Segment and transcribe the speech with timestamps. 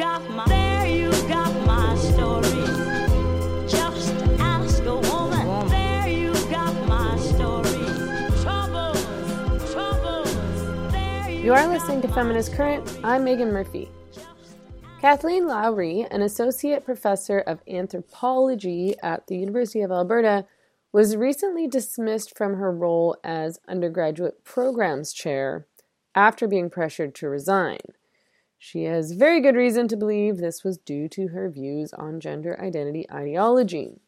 [0.00, 2.64] got my, there you got my story.
[3.68, 5.68] Just ask a woman.
[5.68, 7.84] There you got my story.
[8.40, 9.04] Troubles,
[9.70, 10.32] troubles.
[10.90, 12.98] There you You are listening to Feminist Current.
[13.04, 13.90] I'm Meghan Murphy.
[15.02, 20.46] Kathleen Lowrey, an associate professor of anthropology at the University of Alberta,
[20.92, 25.66] was recently dismissed from her role as undergraduate programs chair
[26.14, 27.80] after being pressured to resign.
[28.62, 32.60] She has very good reason to believe this was due to her views on gender
[32.60, 34.02] identity ideology.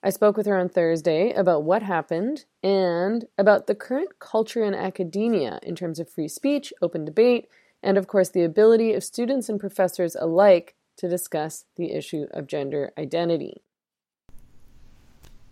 [0.00, 4.76] I spoke with her on Thursday about what happened and about the current culture in
[4.76, 7.48] academia in terms of free speech, open debate,
[7.82, 12.46] and of course the ability of students and professors alike to discuss the issue of
[12.46, 13.60] gender identity.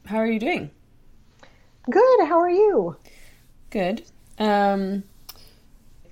[0.05, 0.71] How are you doing?
[1.91, 2.27] Good.
[2.29, 2.99] How are you?
[3.71, 4.05] Good.
[4.39, 5.03] Um,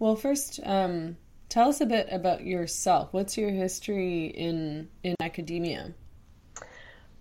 [0.01, 1.19] well, first, um,
[1.55, 3.13] tell us a bit about yourself.
[3.13, 5.95] What's your history in in academia?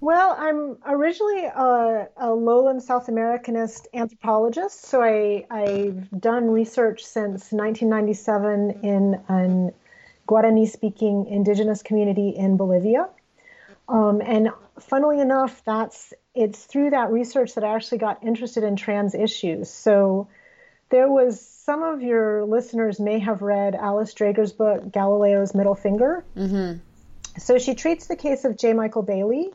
[0.02, 7.52] Well, I'm originally a, a lowland South Americanist anthropologist, so I, I've done research since
[7.52, 9.72] 1997 in an
[10.28, 13.10] Guarani speaking indigenous community in Bolivia.
[13.88, 18.76] Um, and funnily enough, that's it's through that research that I actually got interested in
[18.76, 19.70] trans issues.
[19.70, 20.28] So
[20.94, 26.24] there was some of your listeners may have read Alice Dreger's book Galileo's Middle Finger.
[26.38, 26.78] Mm-hmm.
[27.40, 28.74] So she treats the case of J.
[28.74, 29.50] Michael Bailey,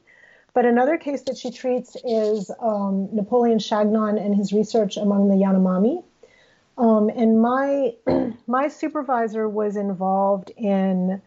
[0.52, 5.36] but another case that she treats is um, Napoleon Chagnon and his research among the
[5.36, 6.02] Yanomami.
[6.76, 7.94] Um, and my
[8.48, 11.22] my supervisor was involved in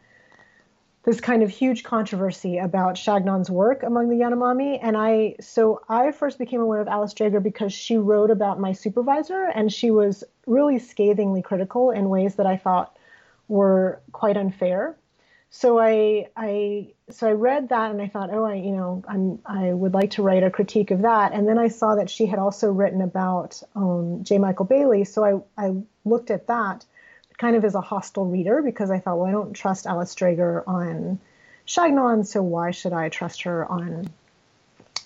[1.04, 4.80] this kind of huge controversy about Chagnon's work among the Yanomami.
[4.82, 8.74] And I, so I first became aware of Alice Dreger because she wrote about my
[8.74, 12.96] supervisor and she was really scathingly critical in ways that I thought
[13.48, 14.96] were quite unfair.
[15.50, 19.40] So I, I, so I read that and I thought, oh, I, you know, I'm,
[19.46, 21.34] I would like to write a critique of that.
[21.34, 24.38] And then I saw that she had also written about um, J.
[24.38, 25.04] Michael Bailey.
[25.04, 25.74] So I, I
[26.06, 26.86] looked at that
[27.42, 30.64] kind of as a hostile reader because I thought, well, I don't trust Alice Dreger
[30.68, 31.20] on
[31.66, 34.10] Chagnon, so why should I trust her on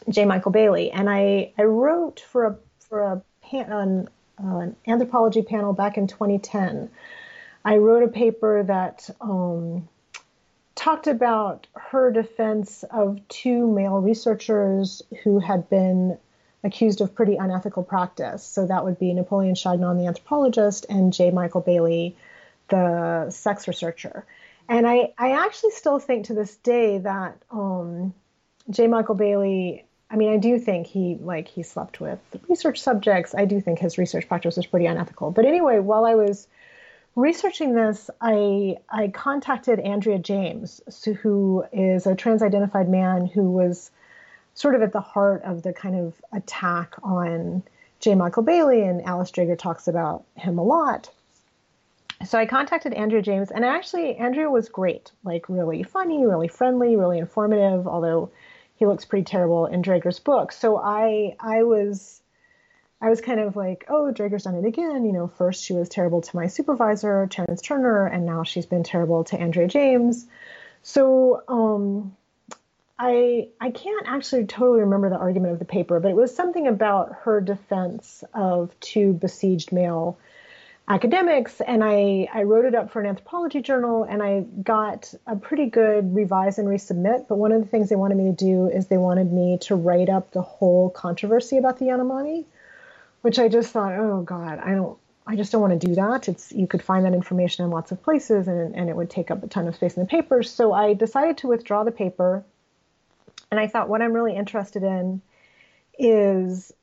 [0.09, 0.25] J.
[0.25, 0.91] Michael Bailey?
[0.91, 4.09] And I, I wrote for a for a pan, an,
[4.43, 6.89] uh, an anthropology panel back in 2010.
[7.63, 9.87] I wrote a paper that um,
[10.75, 16.17] talked about her defense of two male researchers who had been
[16.65, 18.43] accused of pretty unethical practice.
[18.43, 21.31] So that would be Napoleon Chagnon, the anthropologist, and J.
[21.31, 22.17] Michael Bailey,
[22.69, 24.25] the sex researcher.
[24.67, 28.13] And I, I actually still think to this day that um,
[28.69, 28.87] J.
[28.87, 33.35] Michael Bailey, I mean, I do think he like he slept with research subjects.
[33.35, 35.31] I do think his research practice was pretty unethical.
[35.31, 36.47] But anyway, while I was
[37.15, 40.81] researching this, I I contacted Andrea James,
[41.21, 43.91] who is a trans-identified man who was
[44.55, 47.63] sort of at the heart of the kind of attack on
[47.99, 48.15] J.
[48.15, 51.09] Michael Bailey, and Alice Dreger talks about him a lot.
[52.23, 56.95] So I contacted Andrea James, and actually, Andrea was great, like really funny, really friendly,
[56.95, 58.31] really informative, although
[58.75, 60.51] he looks pretty terrible in Dreger's book.
[60.51, 62.21] So I, I was,
[63.01, 65.05] I was kind of like, oh, Dreger's done it again.
[65.05, 68.83] You know, first she was terrible to my supervisor, Terence Turner, and now she's been
[68.83, 70.25] terrible to Andrea James.
[70.83, 72.15] So, um,
[72.97, 76.67] I I can't actually totally remember the argument of the paper, but it was something
[76.67, 80.17] about her defense of two besieged male
[80.87, 85.35] academics, and I I wrote it up for an anthropology journal, and I got a
[85.35, 87.27] pretty good revise and resubmit.
[87.27, 89.75] But one of the things they wanted me to do is they wanted me to
[89.75, 92.45] write up the whole controversy about the Yanomami,
[93.21, 94.97] which I just thought, oh God, I don't.
[95.27, 96.27] I just don't want to do that.
[96.27, 99.31] It's you could find that information in lots of places, and, and it would take
[99.31, 100.43] up a ton of space in the paper.
[100.43, 102.43] So I decided to withdraw the paper
[103.51, 105.21] and I thought what I'm really interested in
[105.97, 106.73] is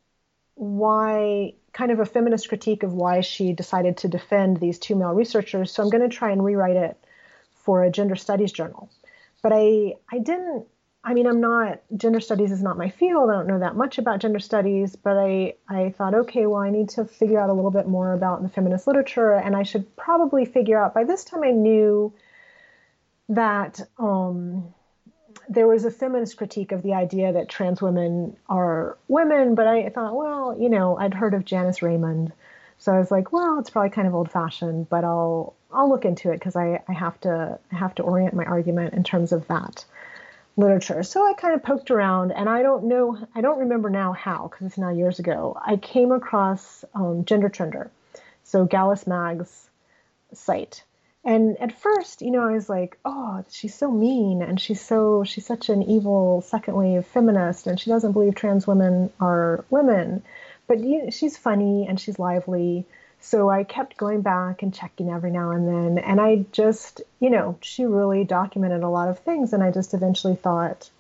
[0.54, 5.12] why kind of a feminist critique of why she decided to defend these two male
[5.12, 5.72] researchers.
[5.72, 6.96] So I'm going to try and rewrite it
[7.54, 8.90] for a gender studies journal.
[9.42, 10.66] But I I didn't
[11.04, 13.30] I mean I'm not gender studies is not my field.
[13.30, 16.70] I don't know that much about gender studies, but I I thought okay, well I
[16.70, 19.96] need to figure out a little bit more about the feminist literature and I should
[19.96, 22.12] probably figure out by this time I knew
[23.30, 24.74] that um
[25.48, 29.88] there was a feminist critique of the idea that trans women are women, but I
[29.88, 32.32] thought, well, you know, I'd heard of Janice Raymond,
[32.78, 36.04] so I was like, well, it's probably kind of old fashioned, but I'll I'll look
[36.04, 39.32] into it because I, I have to I have to orient my argument in terms
[39.32, 39.84] of that
[40.56, 41.02] literature.
[41.02, 44.48] So I kind of poked around, and I don't know, I don't remember now how
[44.48, 45.56] because it's now years ago.
[45.64, 47.88] I came across um, Gender Trender,
[48.44, 49.70] so Gallus Mag's
[50.32, 50.82] site,
[51.24, 55.22] And at first, you know, I was like, oh, she's so mean and she's so,
[55.22, 60.22] she's such an evil second wave feminist and she doesn't believe trans women are women.
[60.66, 62.86] But you she's funny and she's lively.
[63.20, 66.04] So I kept going back and checking every now and then.
[66.04, 69.52] And I just, you know, she really documented a lot of things.
[69.52, 70.90] And I just eventually thought,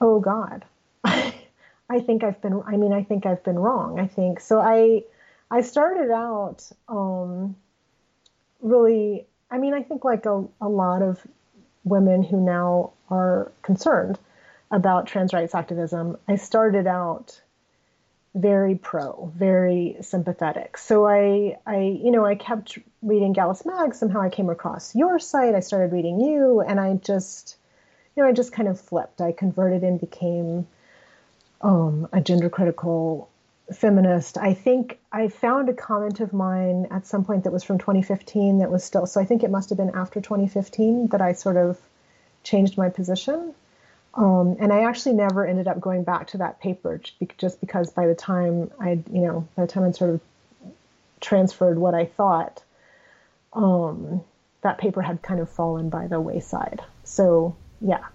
[0.00, 0.64] oh God,
[1.04, 4.00] I think I've been, I mean, I think I've been wrong.
[4.00, 4.58] I think so.
[4.58, 5.04] I,
[5.48, 7.54] I started out, um,
[8.60, 11.26] really, I mean, I think like a, a lot of
[11.84, 14.18] women who now are concerned
[14.70, 17.40] about trans rights activism, I started out
[18.34, 20.76] very pro, very sympathetic.
[20.76, 23.94] So I, I, you know, I kept reading Gallus Mag.
[23.94, 25.54] Somehow I came across your site.
[25.54, 27.56] I started reading you, and I just,
[28.14, 29.20] you know, I just kind of flipped.
[29.20, 30.66] I converted and became
[31.62, 33.30] um, a gender critical
[33.72, 34.38] feminist.
[34.38, 38.58] I think I found a comment of mine at some point that was from 2015
[38.58, 41.56] that was still, so I think it must have been after 2015 that I sort
[41.56, 41.78] of
[42.42, 43.54] changed my position.
[44.14, 47.00] Um, and I actually never ended up going back to that paper
[47.36, 50.20] just because by the time I, you know, by the time I'd sort of
[51.20, 52.62] transferred what I thought,
[53.52, 54.22] um,
[54.62, 56.82] that paper had kind of fallen by the wayside.
[57.04, 58.06] So, yeah.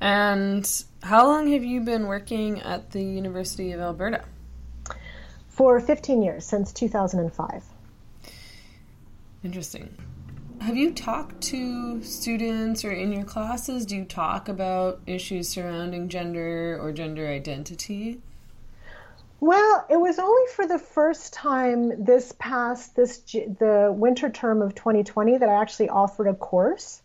[0.00, 0.66] And
[1.02, 4.24] how long have you been working at the University of Alberta?
[5.50, 7.64] For 15 years, since 2005.
[9.44, 9.94] Interesting.
[10.60, 13.84] Have you talked to students or in your classes?
[13.84, 18.20] Do you talk about issues surrounding gender or gender identity?
[19.40, 24.74] Well, it was only for the first time this past this the winter term of
[24.74, 27.00] 2020 that I actually offered a course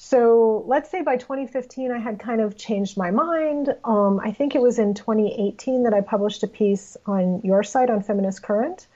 [0.00, 3.74] so let's say by 2015, I had kind of changed my mind.
[3.82, 7.90] Um, I think it was in 2018 that I published a piece on your site
[7.90, 8.86] on Feminist Current.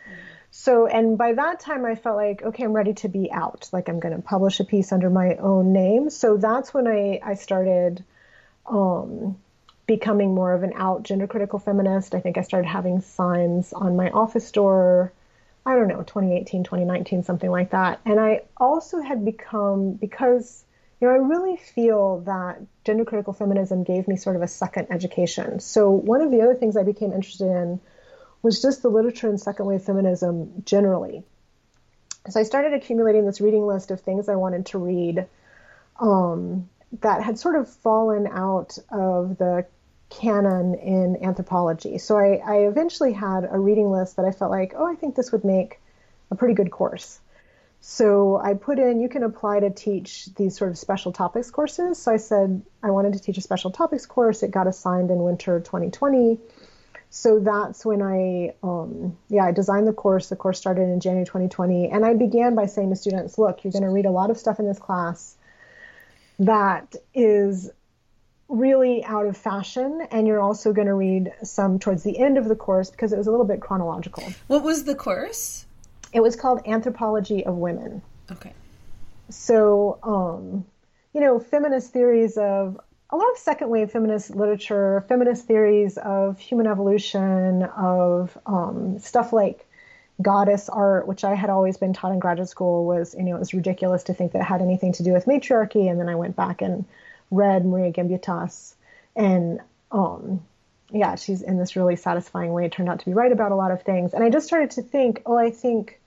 [0.53, 3.69] So, and by that time, I felt like, okay, I'm ready to be out.
[3.73, 6.09] Like, I'm going to publish a piece under my own name.
[6.09, 8.05] So that's when I, I started
[8.67, 9.37] um,
[9.89, 12.15] becoming more of an out gender critical feminist.
[12.15, 15.13] I think I started having signs on my office door.
[15.67, 17.99] I don't know, 2018, 2019, something like that.
[18.05, 20.65] And I also had become, because
[21.03, 24.87] you know, I really feel that gender critical feminism gave me sort of a second
[24.89, 25.59] education.
[25.59, 27.81] So one of the other things I became interested in
[28.41, 31.25] was just the literature in second wave feminism generally.
[32.31, 35.27] So I started accumulating this reading list of things I wanted to read
[35.99, 36.69] um,
[37.01, 39.67] that had sort of fallen out of the
[40.09, 41.99] canon in anthropology.
[41.99, 45.17] So I, I eventually had a reading list that I felt like, oh, I think
[45.17, 45.81] this would make
[46.31, 47.19] a pretty good course.
[47.85, 51.99] So I put in, you can apply to teach these sort of special topics courses.
[51.99, 54.45] So I said I wanted to teach a special topics course.
[54.45, 56.39] It got assigned in winter 2020.
[57.11, 60.29] So that's when I, um, yeah, I designed the course.
[60.29, 61.91] The course started in January 2020.
[61.91, 64.39] And I began by saying to students, look, you're going to read a lot of
[64.39, 65.37] stuff in this class
[66.39, 67.69] that is
[68.49, 70.07] really out of fashion.
[70.13, 73.19] And you're also going to read some towards the end of the course because it
[73.19, 74.23] was a little bit chronological.
[74.47, 75.67] What was the course?
[76.13, 78.03] It was called Anthropology of Women.
[78.31, 78.53] Okay.
[79.31, 80.65] So, um,
[81.15, 82.79] you know, feminist theories of
[83.11, 89.33] a lot of second wave feminist literature, feminist theories of human evolution, of um, stuff
[89.33, 89.67] like
[90.21, 93.39] goddess art, which I had always been taught in graduate school, was you know it
[93.39, 95.89] was ridiculous to think that it had anything to do with matriarchy.
[95.89, 96.87] And then I went back and
[97.31, 98.75] read Maria Gimbutas,
[99.15, 100.43] and um,
[100.91, 102.65] yeah, she's in this really satisfying way.
[102.65, 104.71] It turned out to be right about a lot of things, and I just started
[104.73, 106.01] to think, oh, I think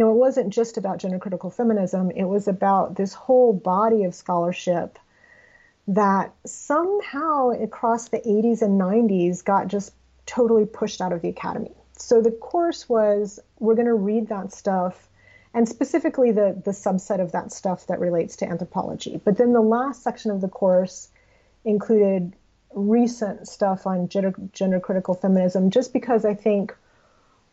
[0.00, 4.14] know, it wasn't just about gender critical feminism, it was about this whole body of
[4.14, 4.98] scholarship
[5.88, 9.92] that somehow across the 80s and 90s got just
[10.26, 11.72] totally pushed out of the academy.
[11.96, 15.08] So the course was we're going to read that stuff
[15.52, 19.20] and specifically the, the subset of that stuff that relates to anthropology.
[19.24, 21.08] But then the last section of the course
[21.64, 22.34] included
[22.72, 26.74] recent stuff on gender, gender critical feminism, just because I think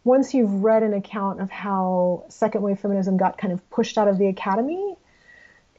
[0.07, 4.07] once you've read an account of how second wave feminism got kind of pushed out
[4.07, 4.95] of the academy,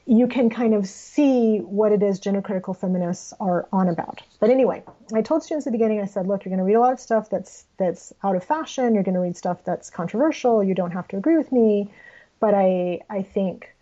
[0.05, 4.21] you can kind of see what it is gender critical feminists are on about.
[4.39, 4.83] But anyway,
[5.13, 6.93] I told students at the beginning, I said, look, you're going to read a lot
[6.93, 8.93] of stuff that's that's out of fashion.
[8.93, 10.63] You're going to read stuff that's controversial.
[10.63, 11.89] You don't have to agree with me,
[12.39, 13.73] but I I think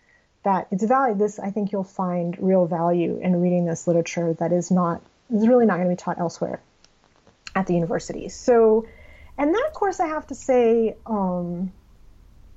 [0.43, 1.15] that it's value.
[1.15, 5.01] This I think you'll find real value in reading this literature that is not
[5.33, 6.61] is really not going to be taught elsewhere
[7.53, 8.29] at the university.
[8.29, 8.85] So
[9.37, 11.71] and that course, I have to say, um,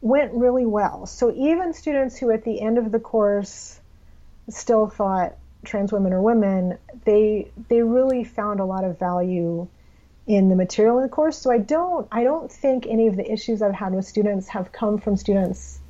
[0.01, 1.07] went really well.
[1.07, 3.79] So even students who at the end of the course
[4.49, 9.69] still thought trans women are women, they they really found a lot of value
[10.27, 11.37] in the material in the course.
[11.37, 14.73] So I don't I don't think any of the issues I've had with students have
[14.73, 15.81] come from students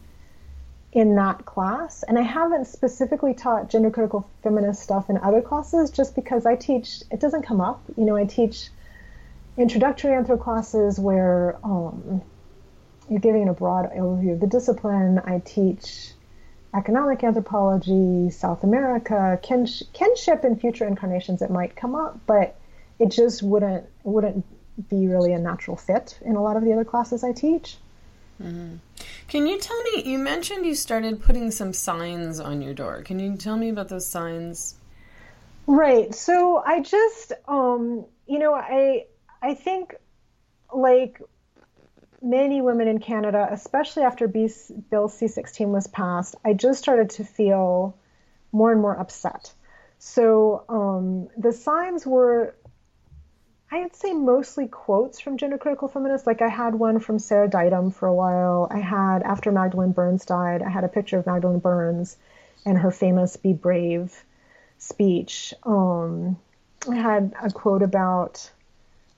[0.92, 2.02] in that class.
[2.02, 6.56] And I haven't specifically taught gender critical feminist stuff in other classes just because I
[6.56, 7.82] teach, it doesn't come up.
[7.96, 8.70] You know, I teach
[9.56, 12.22] introductory anthro classes where um,
[13.08, 15.20] you're giving a broad overview of the discipline.
[15.24, 16.12] I teach
[16.74, 21.42] economic anthropology, South America, kinsh- kinship and future incarnations.
[21.42, 22.56] It might come up, but
[22.98, 24.44] it just wouldn't wouldn't
[24.88, 27.76] be really a natural fit in a lot of the other classes I teach.
[29.28, 30.02] Can you tell me?
[30.04, 33.02] You mentioned you started putting some signs on your door.
[33.02, 34.76] Can you tell me about those signs?
[35.66, 36.14] Right.
[36.14, 39.06] So I just, um, you know, I
[39.42, 39.94] I think
[40.72, 41.20] like
[42.22, 44.50] many women in Canada, especially after B-
[44.90, 47.96] Bill C16 was passed, I just started to feel
[48.52, 49.52] more and more upset.
[49.98, 52.54] So um, the signs were,
[53.70, 56.26] I'd say, mostly quotes from gender critical feminists.
[56.26, 58.68] Like I had one from Sarah Ditum for a while.
[58.70, 62.16] I had, after Magdalen Berns died, I had a picture of Magdalen Berns
[62.66, 64.24] and her famous Be Brave
[64.78, 65.54] speech.
[65.62, 66.38] Um,
[66.88, 68.50] I had a quote about,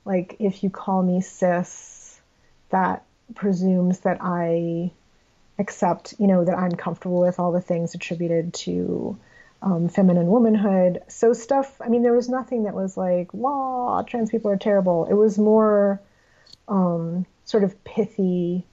[0.05, 2.21] like, if you call me cis,
[2.71, 3.05] that
[3.35, 4.91] presumes that I
[5.59, 9.19] accept, you know, that I'm comfortable with all the things attributed to
[9.63, 11.03] um, feminine womanhood.
[11.09, 11.81] So stuff.
[11.81, 15.39] I mean, there was nothing that was like, "Law, trans people are terrible." It was
[15.39, 16.01] more
[16.69, 18.67] um, sort of pithy,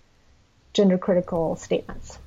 [0.73, 2.17] gender critical statements.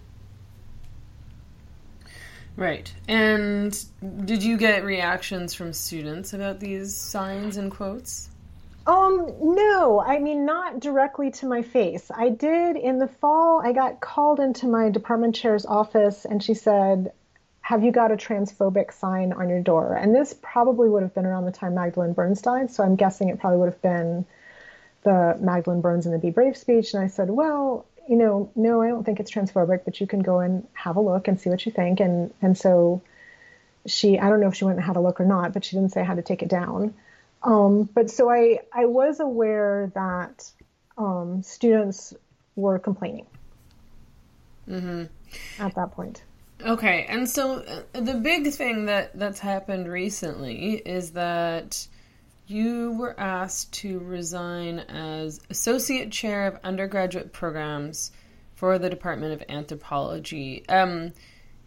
[2.54, 2.92] Right.
[3.08, 3.76] And
[4.24, 8.28] did you get reactions from students about these signs and quotes?
[8.86, 12.10] Um, no, I mean, not directly to my face.
[12.12, 16.54] I did in the fall, I got called into my department chair's office and she
[16.54, 17.12] said,
[17.60, 19.94] Have you got a transphobic sign on your door?
[19.94, 22.72] And this probably would have been around the time Magdalen Berns died.
[22.72, 24.24] So I'm guessing it probably would have been
[25.04, 26.92] the Magdalen Berns and the Be Brave speech.
[26.92, 30.20] And I said, Well, you know, no, I don't think it's transphobic, but you can
[30.22, 32.00] go and have a look and see what you think.
[32.00, 33.00] And, and so
[33.86, 35.76] she, I don't know if she went and had a look or not, but she
[35.76, 36.94] didn't say how to take it down.
[37.44, 40.50] Um, but so I, I was aware that
[40.96, 42.14] um, students
[42.54, 43.26] were complaining
[45.58, 46.22] at that point.
[46.64, 47.54] Okay, and so
[47.94, 51.88] uh, the big thing that that's happened recently is that
[52.46, 58.12] you were asked to resign as associate chair of undergraduate programs
[58.54, 60.64] for the Department of Anthropology.
[60.68, 61.12] Um,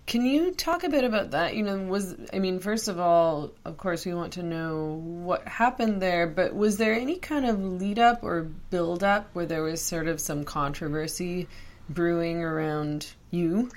[0.06, 1.56] can you talk a bit about that?
[1.56, 5.48] You know, was I mean, first of all, of course, we want to know what
[5.48, 9.64] happened there, but was there any kind of lead up or build up where there
[9.64, 11.48] was sort of some controversy
[11.90, 13.72] brewing around you?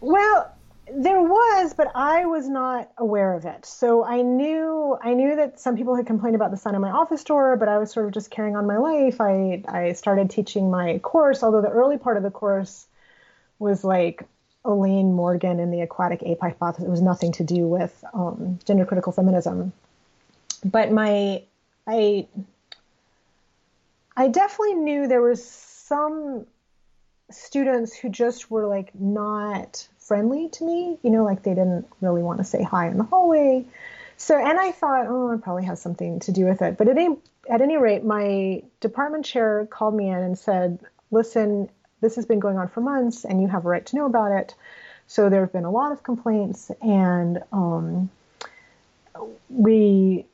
[0.00, 0.54] Well,
[0.94, 3.66] there was, but I was not aware of it.
[3.66, 6.90] So I knew I knew that some people had complained about the sign on my
[6.90, 9.20] office door, but I was sort of just carrying on my life.
[9.20, 12.86] I I started teaching my course, although the early part of the course
[13.58, 14.26] was like
[14.64, 16.86] Elaine Morgan and the aquatic ape hypothesis.
[16.86, 19.72] It was nothing to do with um, gender critical feminism.
[20.64, 21.42] But my
[21.86, 22.26] I
[24.16, 26.46] I definitely knew there was some
[27.30, 32.22] students who just were like not friendly to me, you know, like they didn't really
[32.22, 33.64] want to say hi in the hallway.
[34.16, 36.76] So, and I thought, oh, it probably has something to do with it.
[36.76, 37.16] But at any,
[37.50, 40.78] at any rate, my department chair called me in and said,
[41.10, 41.70] listen,
[42.02, 44.32] this has been going on for months and you have a right to know about
[44.32, 44.54] it.
[45.06, 48.10] So there have been a lot of complaints and um,
[49.48, 50.26] we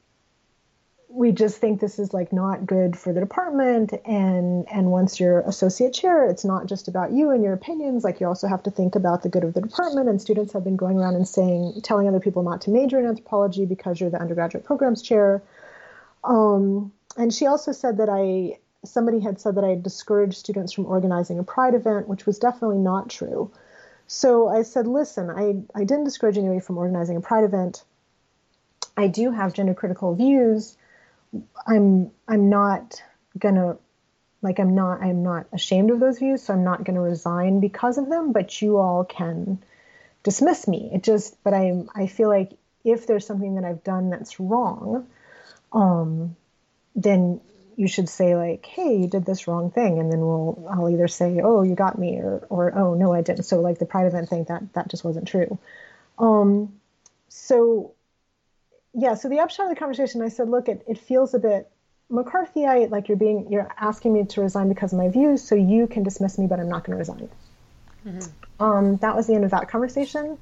[1.10, 3.92] we just think this is like not good for the department.
[4.04, 8.02] And and once you're associate chair it's not just about you and your opinions.
[8.02, 10.08] Like you also have to think about the good of the department.
[10.08, 13.06] And students have been going around and saying telling other people not to major in
[13.06, 15.42] anthropology because you're the undergraduate programs chair.
[16.25, 20.87] Um, and she also said that i somebody had said that i discouraged students from
[20.87, 23.50] organizing a pride event which was definitely not true
[24.06, 27.85] so i said listen i, I didn't discourage anybody from organizing a pride event
[28.97, 30.76] i do have gender critical views
[31.66, 33.02] I'm I'm not
[33.38, 33.76] gonna
[34.42, 37.99] like I'm not I'm not ashamed of those views, so I'm not gonna resign because
[37.99, 38.32] of them.
[38.32, 39.62] But you all can
[40.23, 40.90] dismiss me.
[40.92, 42.52] It just but I I feel like
[42.85, 45.06] if there's something that I've done that's wrong,
[45.73, 46.37] um,
[46.94, 47.40] then
[47.78, 51.06] you should say like, hey, you did this wrong thing, and then we'll I'll either
[51.08, 53.44] say, oh, you got me, or or oh no, I didn't.
[53.44, 55.58] So like the pride event thing that that just wasn't true.
[56.18, 56.75] Um,
[57.28, 57.92] so
[58.94, 61.70] yeah, so the upshot of the conversation, I said, look, it, it feels a bit
[62.11, 65.87] McCarthyite, like you're being, you're asking me to resign because of my views, so you
[65.87, 67.28] can dismiss me, but I'm not going to resign.
[68.04, 68.64] Mm-hmm.
[68.64, 70.38] Um, that was the end of that conversation.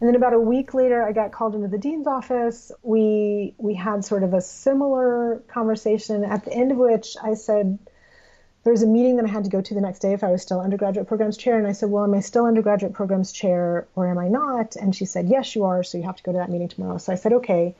[0.00, 2.72] And then about a week later, I got called into the dean's office.
[2.82, 7.78] We we had sort of a similar conversation, at the end of which I said,
[8.64, 10.30] there was a meeting that I had to go to the next day if I
[10.30, 11.58] was still undergraduate programs chair.
[11.58, 14.76] And I said, Well, am I still undergraduate programs chair or am I not?
[14.76, 15.82] And she said, Yes, you are.
[15.82, 16.98] So you have to go to that meeting tomorrow.
[16.98, 17.74] So I said, Okay.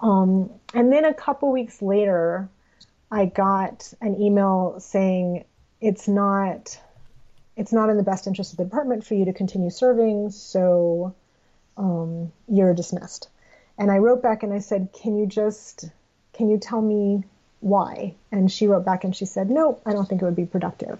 [0.00, 2.48] Um, and then a couple weeks later,
[3.10, 5.44] I got an email saying
[5.80, 6.78] it's not
[7.56, 11.14] it's not in the best interest of the department for you to continue serving, so
[11.78, 13.28] um, you're dismissed.
[13.78, 15.88] And I wrote back and I said, Can you just
[16.34, 17.24] can you tell me
[17.60, 18.14] why?
[18.30, 20.98] And she wrote back and she said, No, I don't think it would be productive.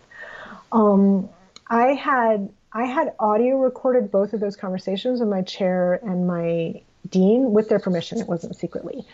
[0.72, 1.28] Um,
[1.66, 6.82] I had I had audio recorded both of those conversations with my chair and my
[7.08, 8.20] dean with their permission.
[8.20, 9.04] It wasn't secretly.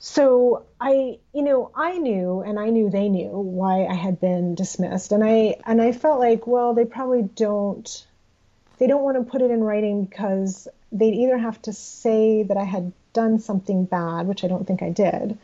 [0.00, 4.54] So I, you know, I knew and I knew they knew why I had been
[4.54, 5.12] dismissed.
[5.12, 8.06] And I and I felt like, well, they probably don't
[8.84, 12.58] they don't want to put it in writing because they'd either have to say that
[12.58, 15.38] I had done something bad, which I don't think I did,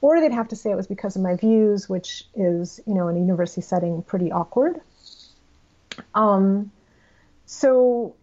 [0.00, 3.08] or they'd have to say it was because of my views, which is, you know,
[3.08, 4.80] in a university setting pretty awkward.
[6.14, 6.70] Um,
[7.46, 8.14] so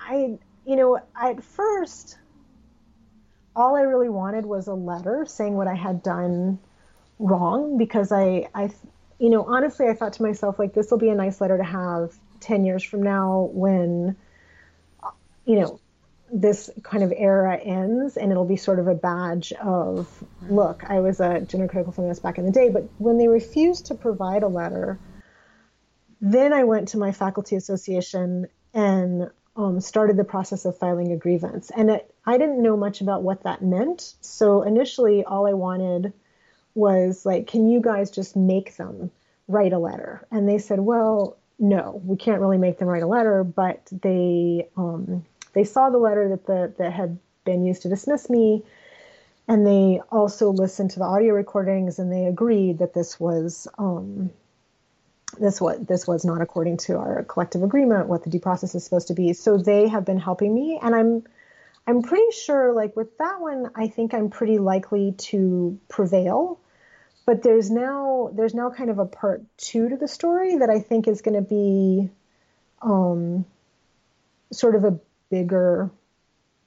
[0.00, 2.16] I, you know, at first,
[3.54, 6.58] all I really wanted was a letter saying what I had done
[7.18, 8.70] wrong because I, I,
[9.18, 11.64] you know, honestly, I thought to myself, like, this will be a nice letter to
[11.64, 14.16] have 10 years from now when,
[15.44, 15.80] you know,
[16.30, 20.06] this kind of era ends and it'll be sort of a badge of
[20.50, 23.86] look i was a gender critical feminist back in the day but when they refused
[23.86, 24.98] to provide a letter
[26.20, 31.16] then i went to my faculty association and um, started the process of filing a
[31.16, 31.70] grievance.
[31.76, 34.14] And it, i didn't know much about what that meant.
[34.20, 36.12] So initially all i wanted
[36.74, 39.10] was like can you guys just make them
[39.48, 40.26] write a letter?
[40.30, 44.68] And they said well no we can't really make them write a letter but they
[44.76, 48.62] um, they saw the letter that the that had been used to dismiss me,
[49.48, 54.30] and they also listened to the audio recordings and they agreed that this was um,
[55.40, 58.84] this was this was not according to our collective agreement what the due process is
[58.84, 59.32] supposed to be.
[59.32, 61.24] So they have been helping me, and I'm
[61.86, 66.60] I'm pretty sure like with that one, I think I'm pretty likely to prevail.
[67.28, 70.80] But there's now there's now kind of a part two to the story that I
[70.80, 72.08] think is going to be
[72.80, 73.44] um,
[74.50, 75.90] sort of a bigger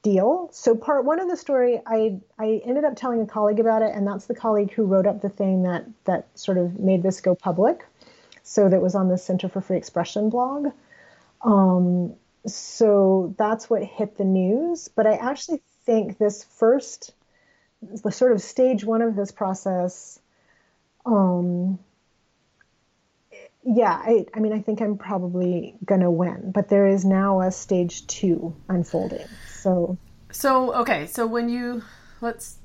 [0.03, 0.49] deal.
[0.53, 3.95] So part one of the story, I I ended up telling a colleague about it,
[3.95, 7.21] and that's the colleague who wrote up the thing that that sort of made this
[7.21, 7.83] go public.
[8.43, 10.67] So that was on the Center for Free Expression blog.
[11.41, 12.13] Um,
[12.45, 14.89] so that's what hit the news.
[14.89, 17.15] But I actually think this first,
[17.81, 20.19] the sort of stage one of this process,
[21.05, 21.79] um,
[23.63, 27.41] yeah, I, I mean, I think I'm probably going to win, but there is now
[27.41, 29.27] a stage two unfolding.
[29.47, 29.97] So,
[30.31, 31.83] so okay, so when you
[32.21, 32.57] let's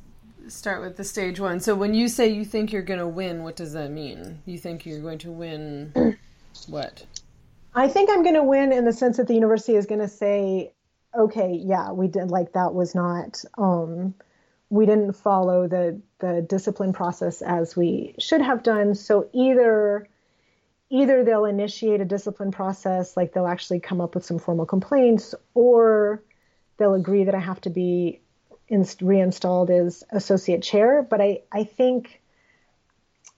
[0.48, 1.60] start with the stage one.
[1.60, 4.42] So when you say you think you're going to win, what does that mean?
[4.46, 6.16] You think you're going to win
[6.68, 7.04] what?
[7.74, 10.08] I think I'm going to win in the sense that the university is going to
[10.08, 10.72] say,
[11.18, 14.14] okay, yeah, we did like that was not, um,
[14.68, 18.94] we didn't follow the the discipline process as we should have done.
[18.94, 20.08] So either
[20.90, 25.34] either they'll initiate a discipline process, like they'll actually come up with some formal complaints,
[25.54, 26.22] or
[26.76, 28.20] they'll agree that I have to be
[28.68, 31.02] inst- reinstalled as associate chair.
[31.02, 32.20] But I, I think,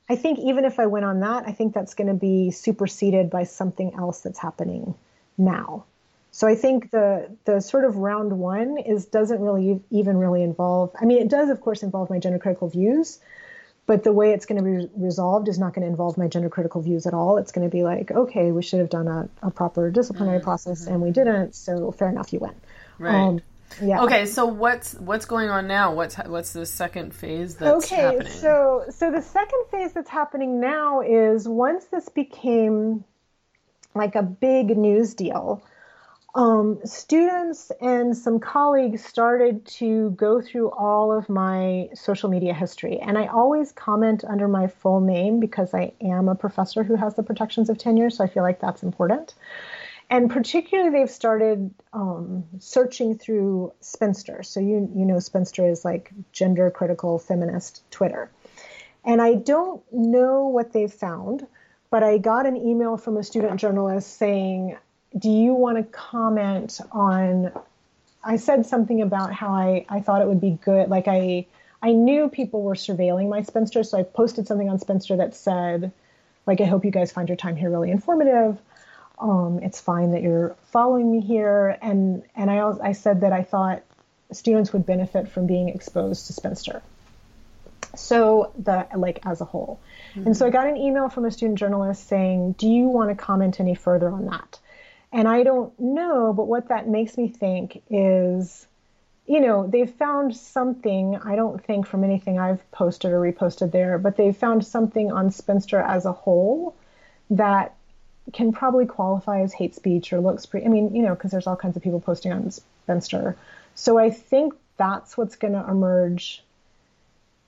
[0.09, 3.31] I think even if I went on that, I think that's going to be superseded
[3.31, 4.95] by something else that's happening
[5.39, 5.85] now.
[6.31, 10.95] So I think the the sort of round one is doesn't really even really involve.
[11.01, 13.19] I mean, it does of course involve my gender critical views,
[13.87, 16.51] but the way it's going to be resolved is not going to involve my gender
[16.51, 17.39] critical views at all.
[17.39, 20.45] It's going to be like, okay, we should have done a, a proper disciplinary mm-hmm.
[20.45, 22.55] process and we didn't, so fair enough, you win.
[22.99, 23.15] Right.
[23.15, 23.41] Um,
[23.83, 24.03] yeah.
[24.03, 25.95] Okay, so what's what's going on now?
[25.95, 28.23] What's what's the second phase that's okay, happening?
[28.23, 33.05] Okay, so so the second phase that's happening now is once this became
[33.95, 35.63] like a big news deal,
[36.35, 42.99] um, students and some colleagues started to go through all of my social media history.
[43.01, 47.15] And I always comment under my full name because I am a professor who has
[47.15, 49.35] the protections of tenure, so I feel like that's important.
[50.11, 54.43] And particularly, they've started um, searching through Spinster.
[54.43, 58.31] So you you know, Spinster is like gender critical feminist Twitter.
[59.05, 61.47] And I don't know what they've found,
[61.91, 64.77] but I got an email from a student journalist saying,
[65.17, 67.53] do you want to comment on
[68.23, 71.47] I said something about how I, I thought it would be good like I
[71.81, 75.93] I knew people were surveilling my spinster so I posted something on spinster that said
[76.47, 78.59] like I hope you guys find your time here really informative
[79.19, 83.43] um, it's fine that you're following me here and and I I said that I
[83.43, 83.83] thought
[84.33, 86.83] students would benefit from being exposed to spinster
[87.97, 89.81] So the like as a whole.
[90.15, 93.17] And so I got an email from a student journalist saying, "Do you want to
[93.17, 94.59] comment any further on that?"
[95.13, 98.67] And I don't know, but what that makes me think is
[99.29, 103.99] you know, they've found something, I don't think from anything I've posted or reposted there,
[103.99, 106.75] but they've found something on Spinster as a whole
[107.29, 107.75] that
[108.33, 111.47] can probably qualify as hate speech or looks pretty, I mean, you know, because there's
[111.47, 113.37] all kinds of people posting on Spinster.
[113.75, 116.43] So I think that's what's going to emerge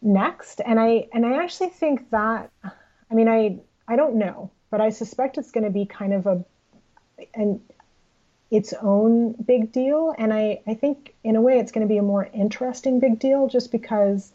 [0.02, 0.60] next.
[0.60, 3.56] And I, and I actually think that, I mean, I,
[3.88, 6.44] I don't know, but I suspect it's going to be kind of a,
[7.34, 7.60] an
[8.50, 10.14] its own big deal.
[10.16, 13.18] And I, I think in a way it's going to be a more interesting big
[13.20, 14.32] deal just because,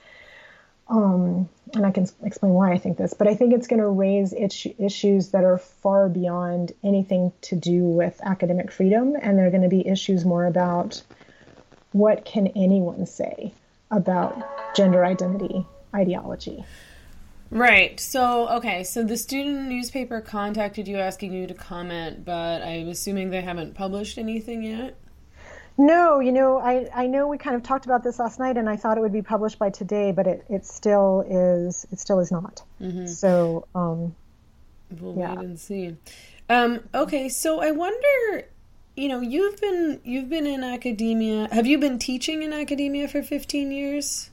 [0.87, 3.87] um, and I can explain why I think this, but I think it's going to
[3.87, 9.15] raise issues that are far beyond anything to do with academic freedom.
[9.21, 11.01] And they're going to be issues more about
[11.91, 13.53] what can anyone say
[13.91, 16.63] about gender identity ideology.
[17.51, 17.99] Right.
[17.99, 18.83] So, okay.
[18.83, 23.75] So the student newspaper contacted you asking you to comment, but I'm assuming they haven't
[23.75, 24.97] published anything yet?
[25.77, 28.69] No, you know, I, I know we kind of talked about this last night and
[28.69, 32.19] I thought it would be published by today, but it, it still is it still
[32.19, 32.63] is not.
[32.81, 33.07] Mm-hmm.
[33.07, 34.15] So, um
[34.99, 35.35] we'll yeah.
[35.35, 35.97] wait and see.
[36.49, 38.47] Um okay, so I wonder
[38.95, 41.49] you know, you've been you've been in academia.
[41.51, 44.29] Have you been teaching in academia for 15 years?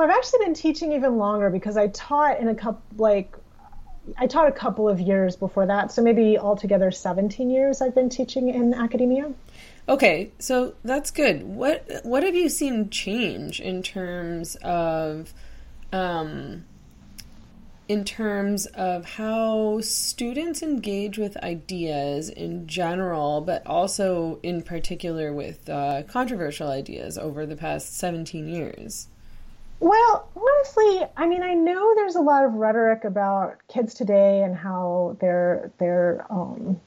[0.00, 3.36] Well, I've actually been teaching even longer because I taught in a couple, like,
[4.16, 5.92] I taught a couple of years before that.
[5.92, 9.30] So maybe altogether 17 years I've been teaching in academia.
[9.90, 11.42] Okay, so that's good.
[11.42, 15.34] What what have you seen change in terms of
[15.92, 16.64] um,
[17.86, 25.68] in terms of how students engage with ideas in general, but also in particular with
[25.68, 29.08] uh, controversial ideas over the past 17 years?
[29.80, 34.54] Well, honestly, I mean, I know there's a lot of rhetoric about kids today and
[34.54, 36.80] how they're they're um,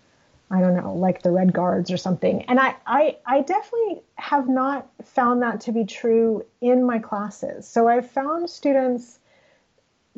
[0.52, 2.44] I don't know, like the red guards or something.
[2.44, 7.68] And I, I I definitely have not found that to be true in my classes.
[7.68, 9.18] So I've found students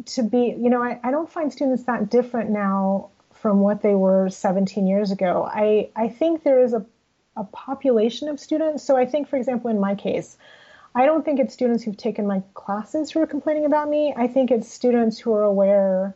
[0.08, 3.96] to be, you know, I, I don't find students that different now from what they
[3.96, 5.48] were 17 years ago.
[5.50, 6.86] I, I think there is a,
[7.38, 8.84] a population of students.
[8.84, 10.38] So I think, for example, in my case,
[10.96, 14.14] I don't think it's students who've taken my classes who are complaining about me.
[14.16, 16.16] I think it's students who are aware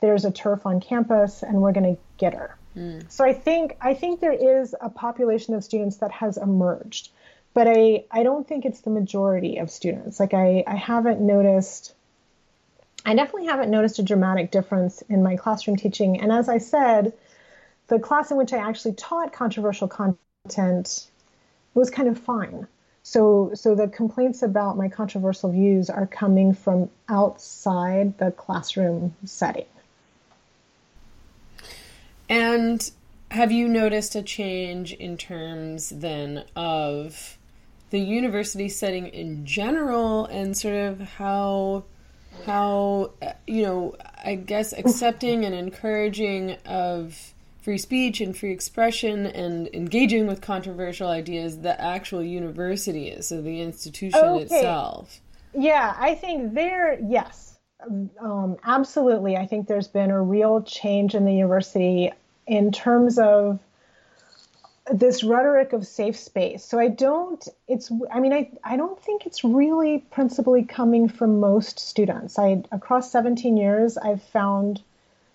[0.00, 2.56] there's a TERF on campus and we're going to get her.
[2.76, 3.10] Mm.
[3.10, 7.10] So I think I think there is a population of students that has emerged,
[7.54, 10.20] but I I don't think it's the majority of students.
[10.20, 11.94] Like I I haven't noticed.
[13.06, 16.20] I definitely haven't noticed a dramatic difference in my classroom teaching.
[16.20, 17.12] And as I said,
[17.88, 21.08] the class in which I actually taught controversial content
[21.74, 22.66] was kind of fine.
[23.06, 29.66] So, so the complaints about my controversial views are coming from outside the classroom setting.
[32.30, 32.90] And
[33.30, 37.36] have you noticed a change in terms then of
[37.90, 41.84] the university setting in general and sort of how
[42.46, 47.33] how uh, you know I guess accepting and encouraging of
[47.64, 53.40] free speech and free expression and engaging with controversial ideas the actual university is, so
[53.40, 54.42] the institution okay.
[54.42, 55.20] itself.
[55.54, 57.58] Yeah, I think there, yes,
[58.20, 59.38] um, absolutely.
[59.38, 62.12] I think there's been a real change in the university
[62.46, 63.58] in terms of
[64.92, 66.62] this rhetoric of safe space.
[66.62, 71.40] So I don't, it's, I mean, I, I don't think it's really principally coming from
[71.40, 72.38] most students.
[72.38, 74.82] I, across 17 years, I've found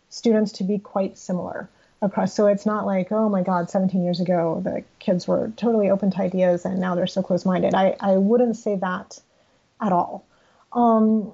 [0.09, 1.67] students to be quite similar
[2.01, 2.33] across.
[2.33, 6.12] So it's not like, oh my God, 17 years ago, the kids were totally open
[6.12, 7.73] to ideas and now they're so close minded.
[7.73, 9.19] I, I wouldn't say that
[9.81, 10.25] at all.
[10.71, 11.33] Um,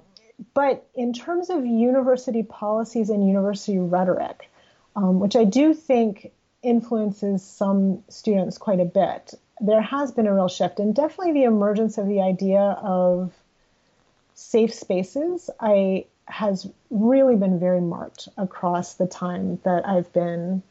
[0.54, 4.50] but in terms of university policies and university rhetoric,
[4.96, 6.32] um, which I do think
[6.64, 11.44] influences some students quite a bit, there has been a real shift and definitely the
[11.44, 13.32] emergence of the idea of
[14.34, 15.50] safe spaces.
[15.60, 20.64] I has really been very marked across the time that I've been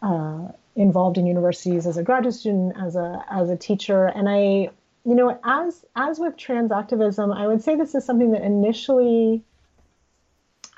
[0.00, 4.70] uh, involved in universities as a graduate student, as a as a teacher, and I,
[5.04, 9.42] you know, as as with trans activism, I would say this is something that initially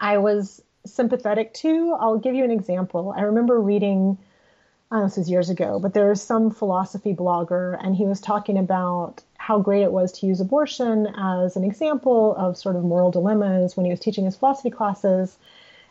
[0.00, 1.96] I was sympathetic to.
[1.98, 3.14] I'll give you an example.
[3.16, 4.18] I remember reading.
[4.94, 8.57] Uh, this was years ago, but there was some philosophy blogger, and he was talking
[8.57, 13.11] about how great it was to use abortion as an example of sort of moral
[13.11, 15.37] dilemmas when he was teaching his philosophy classes.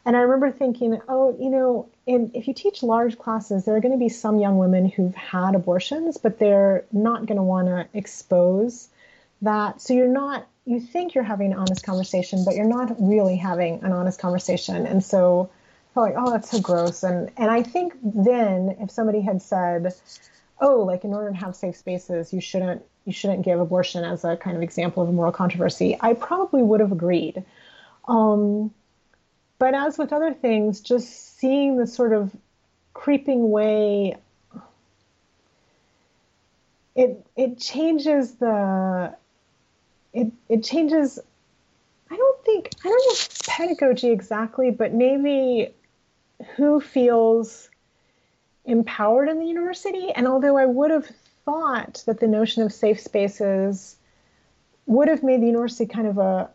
[0.05, 3.81] And I remember thinking, oh, you know, in, if you teach large classes, there are
[3.81, 7.67] going to be some young women who've had abortions, but they're not going to want
[7.67, 8.87] to expose
[9.41, 9.81] that.
[9.81, 13.83] So you're not you think you're having an honest conversation, but you're not really having
[13.83, 14.87] an honest conversation.
[14.87, 15.62] And so I
[16.01, 17.03] like, oh, that's so gross.
[17.03, 19.93] And and I think then if somebody had said,
[20.60, 24.23] oh, like in order to have safe spaces, you shouldn't you shouldn't give abortion as
[24.23, 27.43] a kind of example of a moral controversy, I probably would have agreed.
[28.08, 28.73] Um,
[29.60, 32.32] but as with other things, just seeing the sort of
[32.93, 34.17] creeping way,
[36.95, 39.15] it it changes the
[40.13, 41.19] it it changes.
[42.10, 43.15] I don't think I don't know
[43.47, 45.73] pedagogy exactly, but maybe
[46.55, 47.69] who feels
[48.65, 50.11] empowered in the university.
[50.11, 51.09] And although I would have
[51.45, 53.97] thought that the notion of safe spaces
[54.85, 56.49] would have made the university kind of a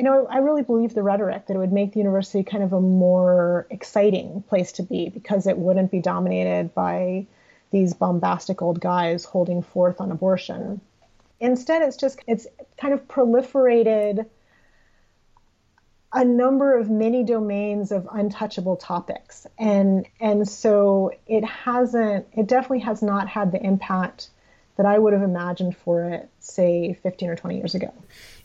[0.00, 2.72] you know, I really believe the rhetoric that it would make the university kind of
[2.72, 7.26] a more exciting place to be because it wouldn't be dominated by
[7.70, 10.80] these bombastic old guys holding forth on abortion.
[11.38, 12.46] Instead, it's just, it's
[12.78, 14.24] kind of proliferated
[16.12, 19.46] a number of many domains of untouchable topics.
[19.58, 24.28] And, and so it hasn't, it definitely has not had the impact
[24.76, 27.92] that I would have imagined for it, say, 15 or 20 years ago.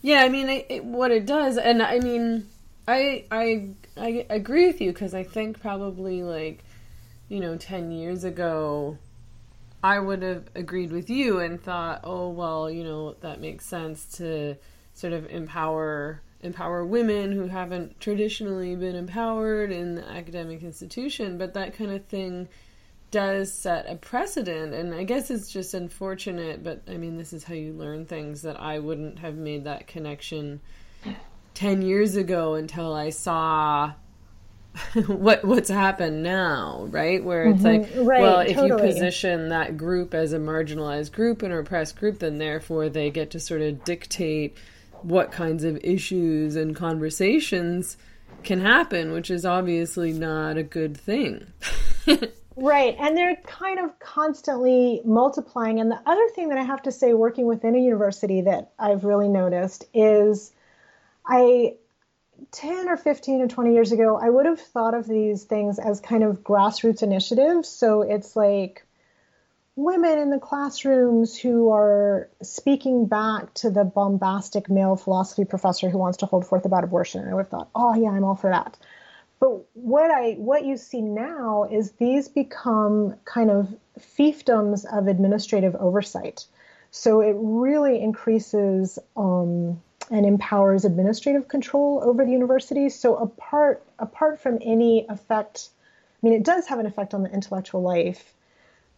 [0.02, 2.46] Yeah, I mean, it, it, what it does, and I mean,
[2.86, 6.62] I I I agree with you because I think probably like,
[7.28, 8.98] you know, ten years ago,
[9.82, 14.04] I would have agreed with you and thought, oh well, you know, that makes sense
[14.18, 14.56] to
[14.94, 21.54] sort of empower empower women who haven't traditionally been empowered in the academic institution, but
[21.54, 22.48] that kind of thing
[23.10, 27.44] does set a precedent and i guess it's just unfortunate but i mean this is
[27.44, 30.60] how you learn things that i wouldn't have made that connection
[31.54, 33.92] 10 years ago until i saw
[35.06, 37.98] what what's happened now right where it's mm-hmm.
[37.98, 38.86] like right, well if totally.
[38.88, 43.10] you position that group as a marginalized group and a repressed group then therefore they
[43.10, 44.58] get to sort of dictate
[45.06, 47.96] what kinds of issues and conversations
[48.42, 51.46] can happen which is obviously not a good thing
[52.56, 52.96] Right.
[52.98, 55.78] And they're kind of constantly multiplying.
[55.78, 59.04] And the other thing that I have to say, working within a university that I've
[59.04, 60.52] really noticed is
[61.26, 61.74] I,
[62.52, 66.00] 10 or 15 or 20 years ago, I would have thought of these things as
[66.00, 67.68] kind of grassroots initiatives.
[67.68, 68.85] So it's like
[69.76, 75.98] women in the classrooms who are speaking back to the bombastic male philosophy professor who
[75.98, 77.20] wants to hold forth about abortion.
[77.20, 78.76] And I would have thought, oh, yeah, I'm all for that.
[79.38, 85.76] But what I what you see now is these become kind of fiefdoms of administrative
[85.76, 86.46] oversight.
[86.90, 92.88] So it really increases um, and empowers administrative control over the university.
[92.88, 95.68] So apart apart from any effect,
[96.22, 98.32] I mean, it does have an effect on the intellectual life,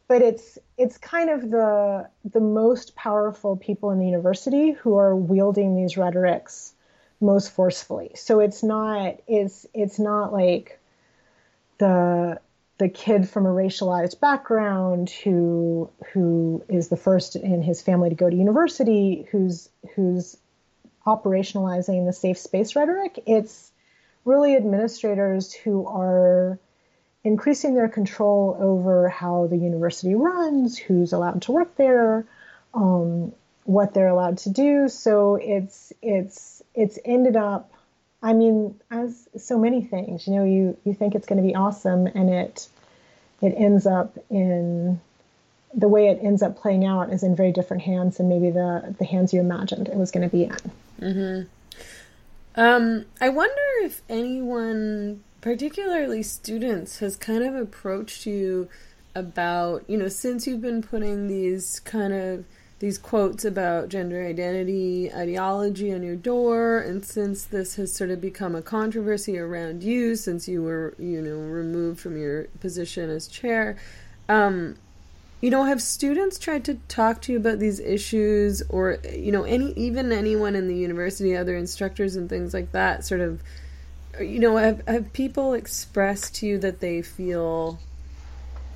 [0.09, 5.15] but it's it's kind of the the most powerful people in the university who are
[5.15, 6.73] wielding these rhetorics
[7.21, 8.13] most forcefully.
[8.15, 10.81] So it's not it's it's not like
[11.77, 12.41] the
[12.79, 18.15] the kid from a racialized background who who is the first in his family to
[18.15, 20.39] go to university who's who's
[21.07, 23.23] operationalizing the safe space rhetoric.
[23.27, 23.73] It's
[24.25, 26.59] really administrators who are
[27.25, 32.25] increasing their control over how the university runs, who's allowed to work there,
[32.75, 33.33] um,
[33.65, 34.89] what they're allowed to do.
[34.89, 37.73] So it's it's it's ended up
[38.23, 41.55] I mean, as so many things, you know, you, you think it's going to be
[41.55, 42.69] awesome and it
[43.41, 45.01] it ends up in
[45.73, 48.97] the way it ends up playing out is in very different hands than maybe the
[48.99, 50.57] the hands you imagined it was going to be in.
[51.01, 52.61] Mm-hmm.
[52.61, 58.69] Um, I wonder if anyone, particularly students, has kind of approached you
[59.15, 62.45] about, you know, since you've been putting these kind of
[62.79, 68.21] these quotes about gender identity ideology on your door and since this has sort of
[68.21, 73.27] become a controversy around you since you were you know removed from your position as
[73.27, 73.77] chair
[74.29, 74.77] um,
[75.41, 79.43] you know have students tried to talk to you about these issues or you know
[79.43, 83.43] any even anyone in the university other instructors and things like that sort of
[84.21, 87.79] you know have, have people expressed to you that they feel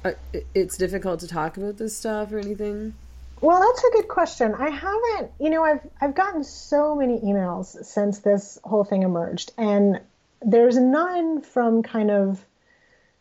[0.04, 0.12] uh,
[0.54, 2.94] it's difficult to talk about this stuff or anything
[3.42, 4.54] well, that's a good question.
[4.54, 9.50] I haven't, you know, I've I've gotten so many emails since this whole thing emerged,
[9.58, 10.00] and
[10.40, 12.46] there's none from kind of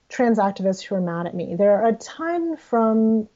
[0.09, 1.55] trans activists who are mad at me.
[1.55, 3.29] There are a ton from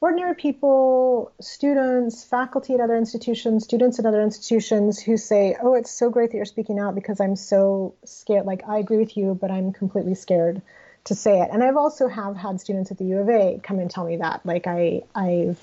[0.00, 5.90] ordinary people, students, faculty at other institutions, students at other institutions who say, "Oh, it's
[5.90, 8.46] so great that you're speaking out because I'm so scared.
[8.46, 10.62] Like I agree with you, but I'm completely scared
[11.04, 13.78] to say it." And I've also have had students at the U of A come
[13.78, 14.44] and tell me that.
[14.44, 15.60] Like I I've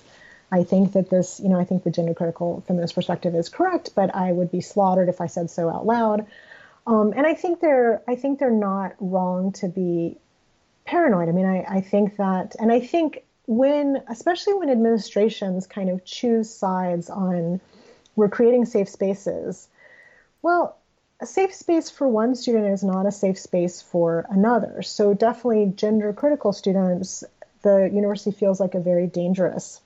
[0.51, 3.91] I think that this, you know, I think the gender critical feminist perspective is correct,
[3.95, 6.25] but I would be slaughtered if I said so out loud.
[6.85, 10.17] Um, and I think they're, I think they're not wrong to be
[10.85, 11.27] paranoid.
[11.27, 16.05] I mean, I, I think that, and I think when, especially when administrations kind of
[16.05, 17.59] choose sides on,
[18.15, 19.67] we're creating safe spaces.
[20.41, 20.77] Well,
[21.19, 24.83] a safe space for one student is not a safe space for another.
[24.83, 27.23] So definitely gender critical students,
[27.63, 29.81] the university feels like a very dangerous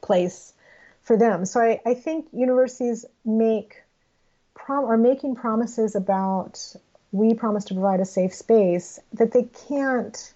[0.00, 0.52] place
[1.04, 1.44] for them.
[1.44, 3.82] So I, I think universities make
[4.54, 6.74] prom are making promises about
[7.12, 10.32] we promise to provide a safe space that they can't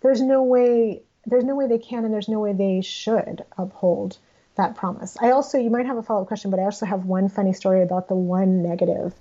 [0.00, 4.18] there's no way there's no way they can and there's no way they should uphold
[4.56, 5.16] that promise.
[5.20, 7.82] I also you might have a follow-up question, but I also have one funny story
[7.82, 9.12] about the one negative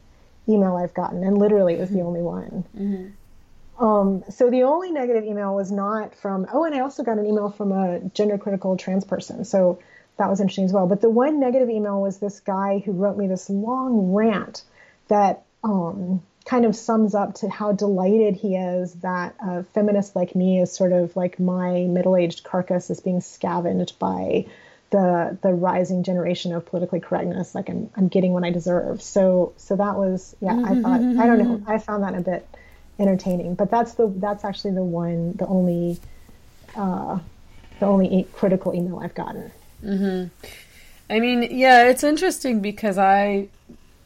[0.47, 2.63] email I've gotten, and literally it was the only one.
[2.77, 3.83] Mm-hmm.
[3.83, 6.47] Um, so the only negative email was not from.
[6.53, 9.43] Oh, and I also got an email from a gender critical trans person.
[9.43, 9.79] So
[10.17, 10.87] that was interesting as well.
[10.87, 14.63] But the one negative email was this guy who wrote me this long rant
[15.09, 20.35] that um, kind of sums up to how delighted he is that a feminist like
[20.35, 24.45] me is sort of like my middle aged carcass is being scavenged by
[24.91, 27.55] the the rising generation of politically correctness.
[27.55, 29.01] Like I'm I'm getting what I deserve.
[29.01, 30.61] So so that was yeah.
[30.63, 31.63] I thought I don't know.
[31.67, 32.47] I found that a bit
[32.99, 33.55] entertaining.
[33.55, 35.99] But that's the that's actually the one the only
[36.75, 37.19] uh,
[37.79, 39.51] the only critical email I've gotten.
[39.83, 40.27] Mm-hmm.
[41.09, 43.49] I mean, yeah, it's interesting because I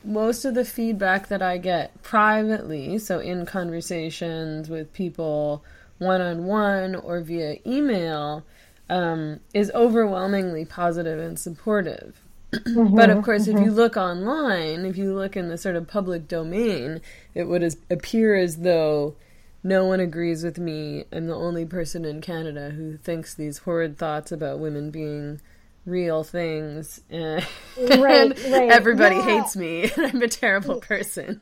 [0.04, 5.64] most of the feedback that I get privately, so in conversations with people
[5.98, 8.44] one on one or via email,
[8.90, 12.22] um, is overwhelmingly positive and supportive.
[12.52, 13.58] Mm-hmm, but of course, mm-hmm.
[13.58, 17.02] if you look online, if you look in the sort of public domain,
[17.36, 19.16] it would as, appear as though
[19.64, 21.06] no one agrees with me.
[21.12, 25.42] I'm the only person in Canada who thinks these horrid thoughts about women being
[25.86, 27.46] real things, and,
[27.78, 28.72] right, right.
[28.72, 29.42] everybody yeah.
[29.42, 31.42] hates me, and I'm a terrible person.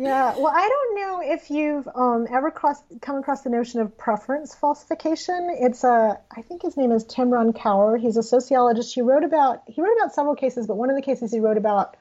[0.00, 3.98] Yeah, well, I don't know if you've um, ever crossed, come across the notion of
[3.98, 5.56] preference falsification.
[5.58, 8.00] It's a, I think his name is Timur Kuran.
[8.00, 8.94] He's a sociologist.
[8.94, 11.56] He wrote about, he wrote about several cases, but one of the cases he wrote
[11.56, 11.96] about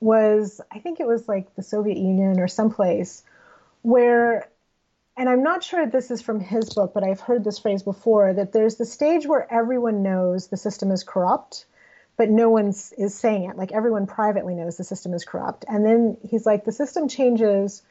[0.00, 3.22] was, I think it was like the Soviet Union or someplace,
[3.80, 4.50] where,
[5.16, 8.32] and I'm not sure this is from his book, but I've heard this phrase before,
[8.32, 11.66] that there's the stage where everyone knows the system is corrupt
[12.20, 13.56] but no one is saying it.
[13.56, 15.64] Like everyone privately knows the system is corrupt.
[15.66, 17.82] And then he's like, the system changes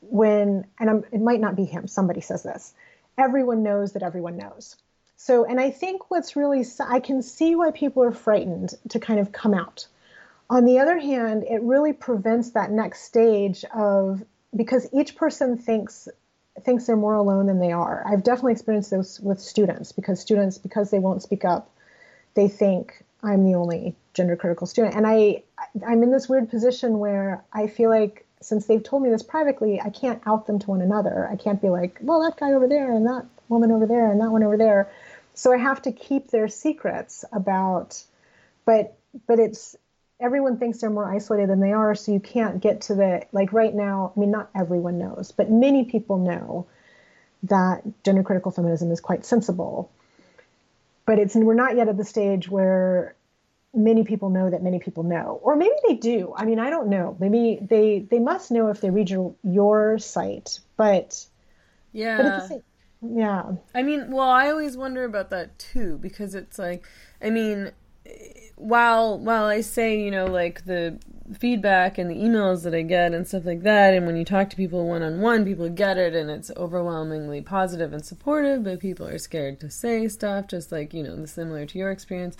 [0.00, 2.72] when, and I'm, it might not be him, somebody says this.
[3.18, 4.76] Everyone knows that everyone knows.
[5.18, 9.20] So, and I think what's really, I can see why people are frightened to kind
[9.20, 9.88] of come out.
[10.48, 14.22] On the other hand, it really prevents that next stage of,
[14.56, 16.08] because each person thinks
[16.64, 18.04] thinks they're more alone than they are.
[18.06, 21.70] I've definitely experienced this with students because students, because they won't speak up,
[22.34, 24.94] they think I'm the only gender critical student.
[24.94, 25.42] And I,
[25.86, 29.80] I'm in this weird position where I feel like since they've told me this privately,
[29.80, 31.28] I can't out them to one another.
[31.30, 34.20] I can't be like, well, that guy over there and that woman over there and
[34.20, 34.90] that one over there.
[35.34, 38.02] So I have to keep their secrets about,
[38.64, 39.76] but, but it's,
[40.20, 41.94] everyone thinks they're more isolated than they are.
[41.94, 45.50] So you can't get to the, like right now, I mean, not everyone knows, but
[45.50, 46.66] many people know
[47.44, 49.90] that gender critical feminism is quite sensible.
[51.04, 53.14] But it's we're not yet at the stage where
[53.72, 55.38] many people know that many people know.
[55.42, 56.32] Or maybe they do.
[56.36, 57.16] I mean i don't know.
[57.20, 61.24] Maybe they they must know if they read your your site but
[61.92, 62.48] yeah.
[62.48, 62.62] but
[63.02, 63.52] yeah.
[63.74, 66.86] I mean well i always wonder about that too because it's like
[67.22, 67.70] i mean
[68.56, 70.98] while while i say you know like the
[71.34, 73.94] feedback and the emails that I get and stuff like that.
[73.94, 77.40] And when you talk to people one on one, people get it and it's overwhelmingly
[77.40, 81.66] positive and supportive, but people are scared to say stuff, just like, you know, similar
[81.66, 82.36] to your experience.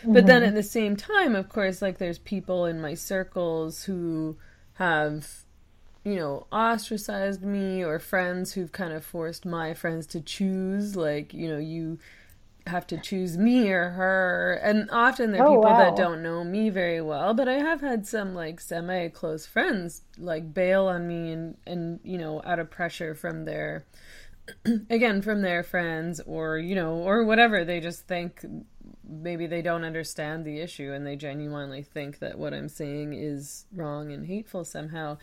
[0.00, 0.12] Mm-hmm.
[0.12, 0.48] But then mm-hmm.
[0.48, 4.36] at the same time, of course, like there's people in my circles who
[4.74, 5.44] have,
[6.04, 11.34] you know, ostracized me or friends who've kind of forced my friends to choose, like,
[11.34, 11.98] you know, you
[12.68, 14.60] have to choose me or her.
[14.62, 15.78] And often they're oh, people wow.
[15.78, 20.02] that don't know me very well, but I have had some like semi close friends
[20.16, 23.86] like bail on me and and you know, out of pressure from their
[24.90, 27.64] again, from their friends or, you know, or whatever.
[27.64, 28.44] They just think
[29.08, 33.66] maybe they don't understand the issue and they genuinely think that what I'm saying is
[33.74, 35.18] wrong and hateful somehow.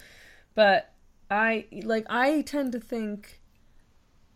[0.53, 0.91] But
[1.29, 3.41] I like I tend to think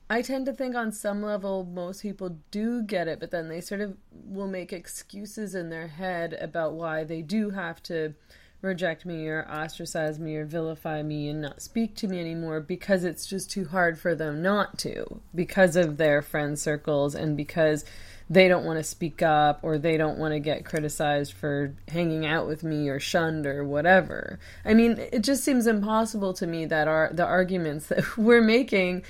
[0.09, 3.61] I tend to think on some level most people do get it, but then they
[3.61, 8.15] sort of will make excuses in their head about why they do have to
[8.61, 13.03] reject me or ostracize me or vilify me and not speak to me anymore because
[13.03, 17.85] it's just too hard for them not to because of their friend circles and because
[18.29, 22.25] they don't want to speak up or they don't want to get criticized for hanging
[22.25, 24.39] out with me or shunned or whatever.
[24.65, 29.03] I mean, it just seems impossible to me that our the arguments that we're making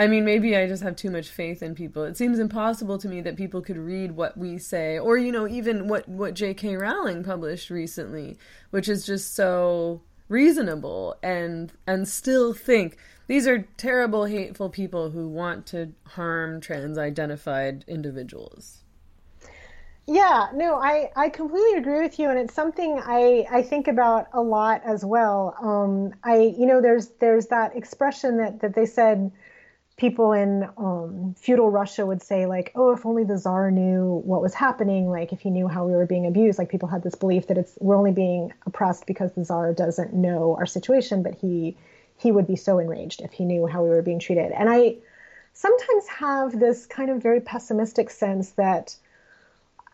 [0.00, 2.04] I mean, maybe I just have too much faith in people.
[2.04, 5.46] It seems impossible to me that people could read what we say, or you know,
[5.46, 6.74] even what what J.K.
[6.76, 8.38] Rowling published recently,
[8.70, 12.96] which is just so reasonable, and and still think
[13.26, 18.78] these are terrible, hateful people who want to harm trans-identified individuals.
[20.06, 24.28] Yeah, no, I, I completely agree with you, and it's something I, I think about
[24.32, 25.54] a lot as well.
[25.60, 29.30] Um, I you know there's there's that expression that that they said
[30.00, 34.40] people in um, feudal Russia would say like, oh, if only the czar knew what
[34.40, 36.58] was happening, like if he knew how we were being abused.
[36.58, 40.14] Like people had this belief that it's we're only being oppressed because the czar doesn't
[40.14, 41.76] know our situation, but he
[42.16, 44.52] he would be so enraged if he knew how we were being treated.
[44.52, 44.96] And I
[45.52, 48.96] sometimes have this kind of very pessimistic sense that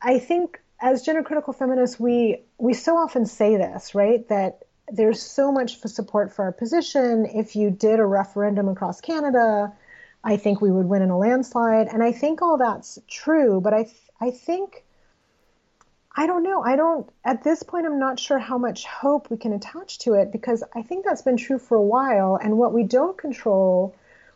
[0.01, 4.27] I think as gender critical feminists, we we so often say this, right?
[4.29, 7.27] That there's so much support for our position.
[7.27, 9.73] If you did a referendum across Canada,
[10.27, 11.87] I think we would win in a landslide.
[11.87, 14.85] And I think all that's true, but I, th- I think,
[16.17, 16.65] I don't know.
[16.65, 20.15] I don't, at this point, I'm not sure how much hope we can attach to
[20.15, 22.41] it because I think that's been true for a while.
[22.43, 23.95] And what we don't control,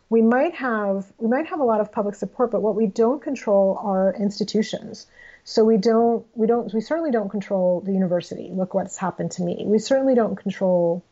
[0.09, 3.21] we might have, we might have a lot of public support, but what we don't
[3.21, 5.07] control are institutions.
[5.43, 8.49] So we don't, we don't, we certainly don't control the university.
[8.53, 9.63] Look what's happened to me.
[9.65, 11.03] We certainly don't control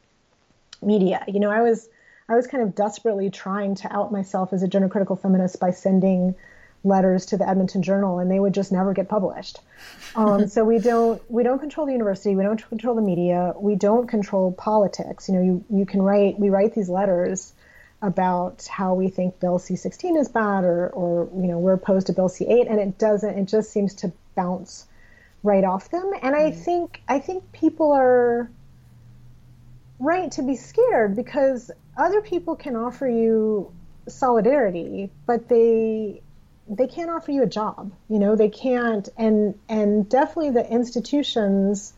[0.81, 1.25] media.
[1.27, 1.89] You know, I was,
[2.29, 5.71] I was kind of desperately trying to out myself as a gender critical feminist by
[5.71, 6.35] sending
[6.83, 9.59] letters to the Edmonton Journal, and they would just never get published.
[10.15, 13.75] Um, so we don't we don't control the university, we don't control the media, we
[13.75, 15.27] don't control politics.
[15.27, 17.53] You know, you you can write we write these letters
[18.01, 22.13] about how we think Bill C16 is bad, or or you know we're opposed to
[22.13, 23.37] Bill C8, and it doesn't.
[23.37, 24.85] It just seems to bounce
[25.43, 26.11] right off them.
[26.21, 28.49] And I think I think people are
[29.99, 33.71] right to be scared because other people can offer you
[34.07, 36.21] solidarity, but they
[36.67, 37.91] they can't offer you a job.
[38.09, 41.93] You know, they can't and and definitely the institutions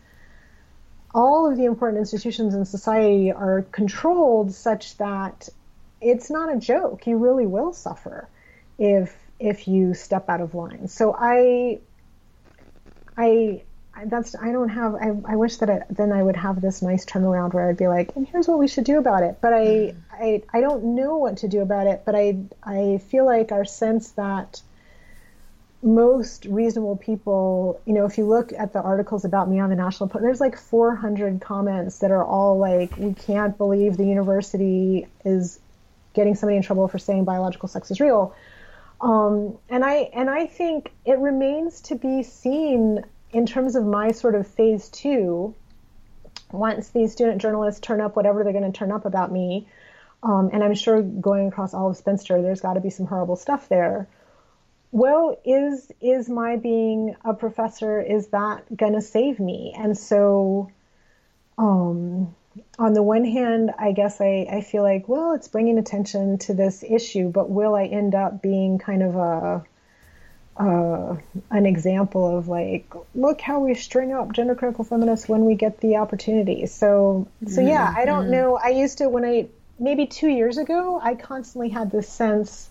[1.14, 5.49] all of the important institutions in society are controlled such that
[5.99, 7.06] it's not a joke.
[7.06, 8.30] You really will suffer
[8.80, 10.88] if if you step out of line.
[10.88, 11.80] So I
[13.18, 13.64] I
[14.06, 17.06] that's I don't have I, I wish that I, then I would have this nice
[17.06, 19.39] turnaround where I'd be like and here's what we should do about it.
[19.42, 23.26] But I, I I don't know what to do about it but I I feel
[23.26, 24.62] like our sense that
[25.84, 29.76] most reasonable people you know if you look at the articles about me on the
[29.76, 35.08] national post there's like 400 comments that are all like we can't believe the university
[35.26, 35.60] is
[36.14, 38.36] getting somebody in trouble for saying biological sex is real.
[39.00, 44.11] Um, and I and I think it remains to be seen in terms of my
[44.11, 45.55] sort of phase two,
[46.51, 49.67] once these student journalists turn up whatever they're going to turn up about me,
[50.23, 53.36] um, and I'm sure going across all of Spinster, there's got to be some horrible
[53.36, 54.07] stuff there.
[54.91, 59.73] Well, is is my being a professor is that going to save me?
[59.77, 60.69] And so,
[61.57, 62.36] um,
[62.77, 66.53] on the one hand, I guess I, I feel like, well, it's bringing attention to
[66.53, 69.63] this issue, but will I end up being kind of a
[70.58, 71.16] uh,
[71.49, 75.80] an example of like, look how we string up gender critical feminists when we get
[75.80, 76.66] the opportunity.
[76.66, 77.97] So, so yeah, mm-hmm.
[77.99, 78.32] I don't mm-hmm.
[78.32, 78.60] know.
[78.64, 79.47] I used to when I
[79.80, 82.70] maybe two years ago, I constantly had this sense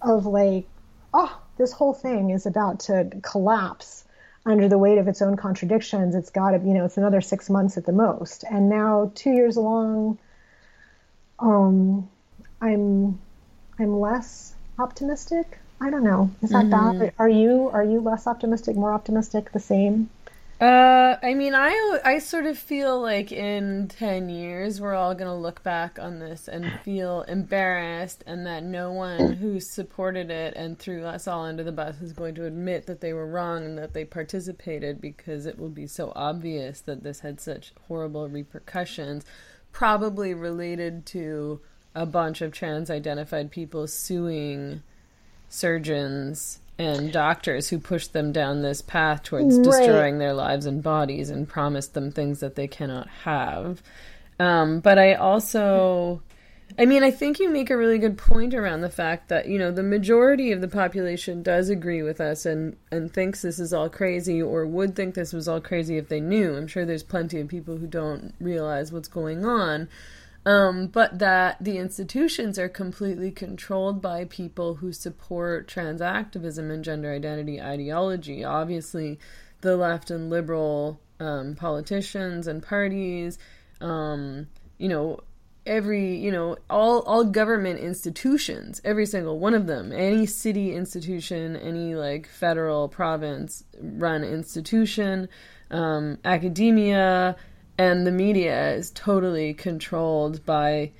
[0.00, 0.66] of like,
[1.12, 4.04] oh, this whole thing is about to collapse
[4.44, 6.14] under the weight of its own contradictions.
[6.14, 8.44] It's got to, you know, it's another six months at the most.
[8.50, 10.18] And now, two years along,
[11.38, 12.08] um,
[12.60, 13.20] I'm
[13.78, 15.58] I'm less optimistic.
[15.82, 16.30] I don't know.
[16.42, 17.00] Is that mm-hmm.
[17.00, 17.12] bad?
[17.18, 20.10] Are you are you less optimistic, more optimistic, the same?
[20.60, 25.36] Uh, I mean, I I sort of feel like in ten years we're all gonna
[25.36, 30.78] look back on this and feel embarrassed, and that no one who supported it and
[30.78, 33.76] threw us all under the bus is going to admit that they were wrong and
[33.76, 39.24] that they participated because it will be so obvious that this had such horrible repercussions,
[39.72, 41.60] probably related to
[41.92, 44.80] a bunch of trans-identified people suing
[45.52, 49.64] surgeons and doctors who pushed them down this path towards right.
[49.64, 53.82] destroying their lives and bodies and promised them things that they cannot have.
[54.40, 56.22] Um, but I also,
[56.78, 59.58] I mean, I think you make a really good point around the fact that you
[59.58, 63.74] know the majority of the population does agree with us and and thinks this is
[63.74, 66.56] all crazy or would think this was all crazy if they knew.
[66.56, 69.88] I'm sure there's plenty of people who don't realize what's going on.
[70.44, 76.84] Um, but that the institutions are completely controlled by people who support trans activism and
[76.84, 78.42] gender identity ideology.
[78.42, 79.20] Obviously,
[79.60, 83.38] the left and liberal um, politicians and parties,
[83.80, 85.20] um, you know,
[85.64, 91.54] every you know all all government institutions every single one of them any city institution
[91.56, 95.28] any like federal province run institution
[95.70, 97.36] um, academia
[97.82, 100.92] and the media is totally controlled by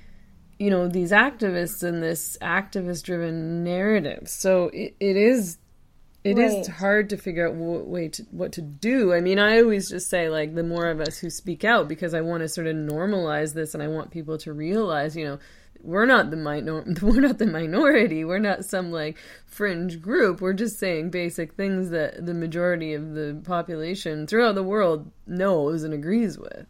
[0.59, 5.57] you know these activists and this activist driven narrative so it, it is
[6.23, 6.59] it right.
[6.59, 9.13] is hard to figure out what way to, what to do.
[9.13, 12.13] I mean, I always just say like the more of us who speak out because
[12.13, 15.39] I want to sort of normalize this and I want people to realize, you know,
[15.81, 18.23] we're not the minor we're not the minority.
[18.23, 20.39] We're not some like fringe group.
[20.39, 25.83] We're just saying basic things that the majority of the population throughout the world knows
[25.83, 26.65] and agrees with.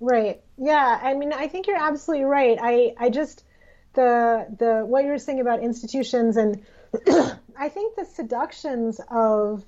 [0.00, 0.42] Right.
[0.58, 2.58] Yeah, I mean, I think you're absolutely right.
[2.60, 3.44] I I just
[3.94, 6.62] the the what you were saying about institutions and
[7.58, 9.64] I think the seductions of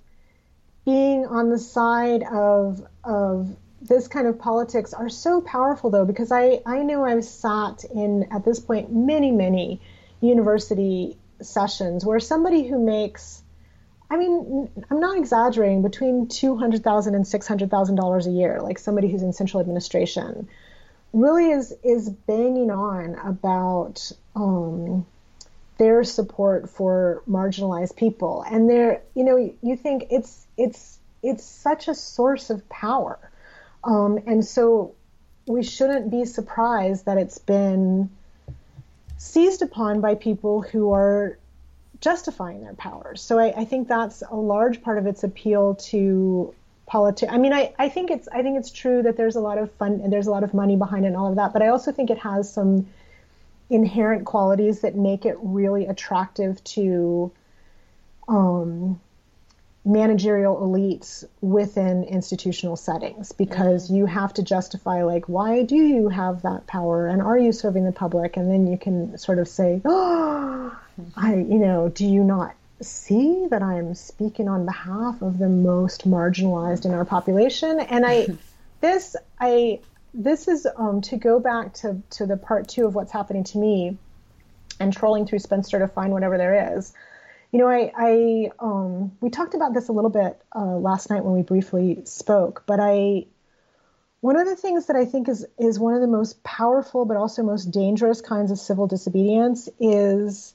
[0.84, 6.32] being on the side of of this kind of politics are so powerful though because
[6.32, 9.80] I, I know I've sat in at this point many many
[10.20, 13.42] university sessions where somebody who makes
[14.10, 18.30] I mean I'm not exaggerating between two hundred thousand and six hundred thousand dollars a
[18.30, 20.48] year like somebody who's in central administration
[21.12, 25.06] really is is banging on about um,
[25.78, 28.44] their support for marginalized people.
[28.48, 33.18] And they're you know you think it's it's it's such a source of power.
[33.84, 34.94] Um, and so
[35.46, 38.10] we shouldn't be surprised that it's been
[39.16, 41.38] seized upon by people who are
[42.00, 46.54] justifying their powers so I, I think that's a large part of its appeal to
[46.86, 49.58] politics i mean I, I think it's i think it's true that there's a lot
[49.58, 51.62] of fun and there's a lot of money behind it and all of that but
[51.62, 52.86] i also think it has some
[53.70, 57.30] inherent qualities that make it really attractive to
[58.26, 58.98] um,
[59.84, 63.96] managerial elites within institutional settings because mm-hmm.
[63.96, 67.84] you have to justify like why do you have that power and are you serving
[67.84, 70.78] the public and then you can sort of say oh
[71.16, 76.08] i you know do you not see that i'm speaking on behalf of the most
[76.08, 78.26] marginalized in our population and i
[78.80, 79.80] this i
[80.14, 83.58] this is um, to go back to, to the part two of what's happening to
[83.58, 83.96] me
[84.80, 86.92] and trolling through Spinster to find whatever there is.
[87.52, 91.24] You know, I, I um, we talked about this a little bit uh, last night
[91.24, 93.26] when we briefly spoke, but I
[94.20, 97.16] one of the things that I think is is one of the most powerful but
[97.16, 100.54] also most dangerous kinds of civil disobedience is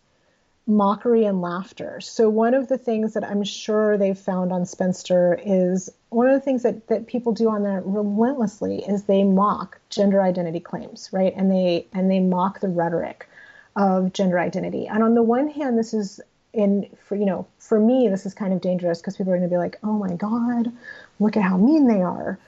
[0.65, 1.99] mockery and laughter.
[1.99, 6.33] So one of the things that I'm sure they've found on Spinster is one of
[6.33, 11.09] the things that, that people do on there relentlessly is they mock gender identity claims,
[11.11, 11.33] right?
[11.35, 13.27] And they and they mock the rhetoric
[13.75, 14.87] of gender identity.
[14.87, 16.21] And on the one hand, this is
[16.53, 19.49] in for you know, for me, this is kind of dangerous because people are going
[19.49, 20.71] to be like, "Oh my God,
[21.19, 22.39] look at how mean they are."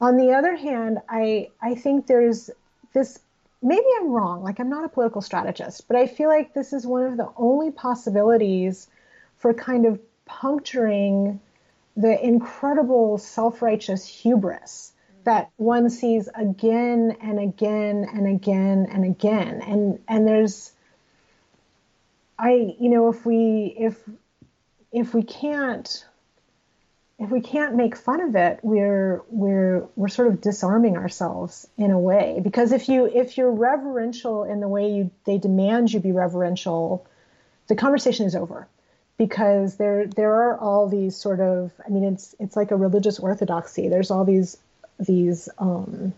[0.00, 2.50] On the other hand, I I think there's
[2.94, 3.18] this
[3.62, 6.86] maybe I'm wrong, like I'm not a political strategist, but I feel like this is
[6.86, 8.88] one of the only possibilities
[9.38, 11.40] for kind of puncturing
[11.96, 14.92] the incredible self righteous hubris
[15.24, 19.60] that one sees again and again and again and again.
[19.66, 20.72] And and there's
[22.38, 24.08] I you know if we if
[24.92, 26.06] if we can't
[27.18, 31.90] if we can't make fun of it, we're we're we're sort of disarming ourselves in
[31.90, 32.40] a way.
[32.42, 37.04] Because if you if you're reverential in the way you they demand you be reverential,
[37.66, 38.68] the conversation is over.
[39.16, 43.18] Because there there are all these sort of I mean it's it's like a religious
[43.18, 43.88] orthodoxy.
[43.88, 44.56] There's all these
[45.00, 46.12] these um,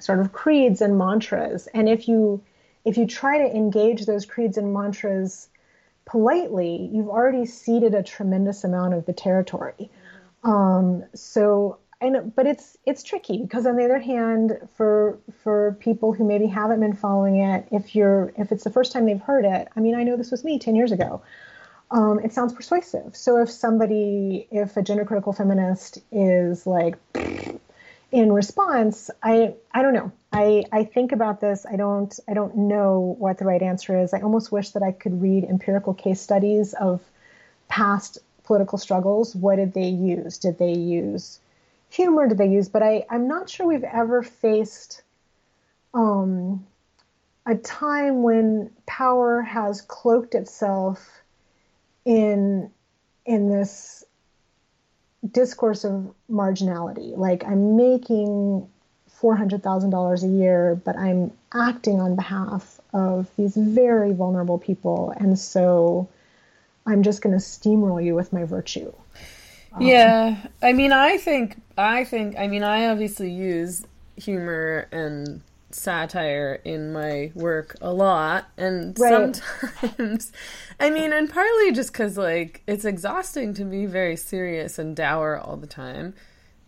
[0.00, 2.42] sort of creeds and mantras, and if you
[2.84, 5.48] if you try to engage those creeds and mantras
[6.06, 9.90] politely, you've already ceded a tremendous amount of the territory.
[10.42, 16.12] Um, so, and but it's it's tricky because on the other hand, for for people
[16.12, 19.44] who maybe haven't been following it, if you're if it's the first time they've heard
[19.44, 21.22] it, I mean, I know this was me ten years ago.
[21.90, 23.14] Um, it sounds persuasive.
[23.14, 26.98] So if somebody, if a gender critical feminist is like
[28.14, 30.12] in response, I I don't know.
[30.32, 31.66] I, I think about this.
[31.68, 34.14] I don't I don't know what the right answer is.
[34.14, 37.02] I almost wish that I could read empirical case studies of
[37.66, 39.34] past political struggles.
[39.34, 40.38] What did they use?
[40.38, 41.40] Did they use
[41.90, 42.28] humor?
[42.28, 42.68] Did they use?
[42.68, 45.02] But I I'm not sure we've ever faced
[45.92, 46.64] um,
[47.46, 51.04] a time when power has cloaked itself
[52.04, 52.70] in
[53.26, 54.03] in this
[55.32, 57.16] discourse of marginality.
[57.16, 58.68] Like I'm making
[59.20, 65.14] $400,000 a year, but I'm acting on behalf of these very vulnerable people.
[65.16, 66.08] And so
[66.86, 68.92] I'm just going to steamroll you with my virtue.
[69.72, 70.36] Um, yeah.
[70.62, 75.40] I mean, I think, I think, I mean, I obviously use humor and
[75.74, 79.36] satire in my work a lot and right.
[79.36, 80.32] sometimes
[80.80, 85.38] i mean and partly just because like it's exhausting to be very serious and dour
[85.38, 86.14] all the time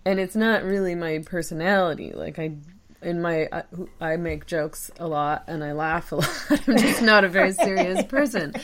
[0.07, 2.13] and it's not really my personality.
[2.15, 2.53] Like I,
[3.03, 3.65] in my, I,
[4.01, 6.31] I make jokes a lot and I laugh a lot.
[6.69, 8.55] I'm just not a very serious person.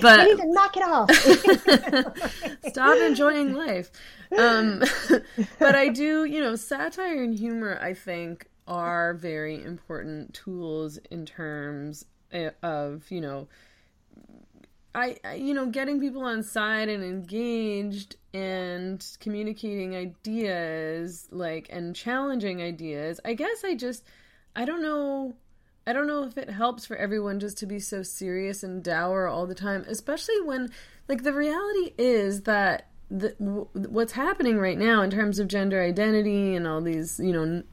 [0.00, 1.10] But you need to knock it off.
[2.68, 3.90] stop enjoying life.
[4.38, 4.84] Um,
[5.58, 7.76] but I do, you know, satire and humor.
[7.82, 13.48] I think are very important tools in terms eh, of you know
[14.94, 22.62] I, you know getting people on side and engaged and communicating ideas like and challenging
[22.62, 23.20] ideas.
[23.24, 24.04] I guess i just
[24.54, 25.34] i don't know
[25.86, 29.28] i don't know if it helps for everyone just to be so serious and dour
[29.28, 30.70] all the time especially when
[31.08, 35.80] like the reality is that the, w- what's happening right now in terms of gender
[35.80, 37.64] identity and all these you know n-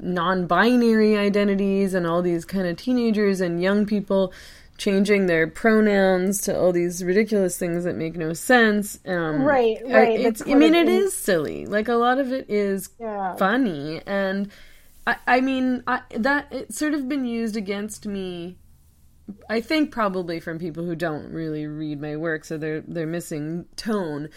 [0.00, 4.32] non-binary identities and all these kind of teenagers and young people
[4.78, 9.00] changing their pronouns to all these ridiculous things that make no sense.
[9.04, 10.20] Um, right, right.
[10.20, 11.66] It's, I mean, it is silly.
[11.66, 13.34] Like a lot of it is yeah.
[13.36, 14.50] funny, and
[15.06, 18.56] I, I mean, I, that it's sort of been used against me.
[19.50, 23.66] I think probably from people who don't really read my work, so they're they're missing
[23.76, 24.28] tone.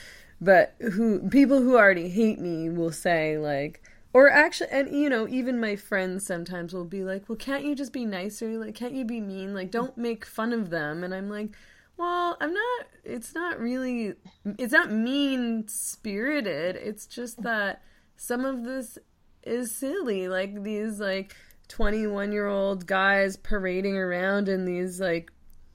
[0.41, 3.83] But who people who already hate me will say like
[4.13, 7.75] or actually, and you know, even my friends sometimes will be like, "Well, can't you
[7.75, 8.57] just be nicer?
[8.57, 9.53] Like, can't you be mean?
[9.53, 11.51] Like, don't make fun of them." And I'm like,
[11.97, 12.87] "Well, I'm not.
[13.03, 14.15] It's not really.
[14.57, 16.75] It's not mean spirited.
[16.75, 17.83] It's just that
[18.17, 18.97] some of this
[19.43, 20.27] is silly.
[20.27, 21.35] Like these like
[21.67, 25.31] 21 year old guys parading around in these like,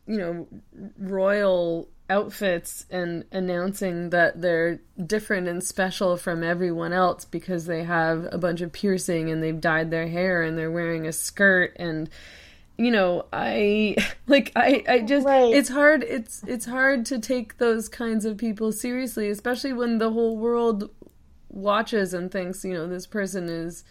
[0.07, 0.47] you know,
[0.99, 8.29] royal outfits and announcing that they're different and special from everyone else because they have
[8.31, 12.09] a bunch of piercing and they've dyed their hair and they're wearing a skirt and
[12.79, 13.97] you know i
[14.29, 15.53] like i i just right.
[15.53, 20.11] it's hard it's it's hard to take those kinds of people seriously especially when the
[20.11, 20.91] whole world
[21.49, 23.83] watches and thinks you know this person is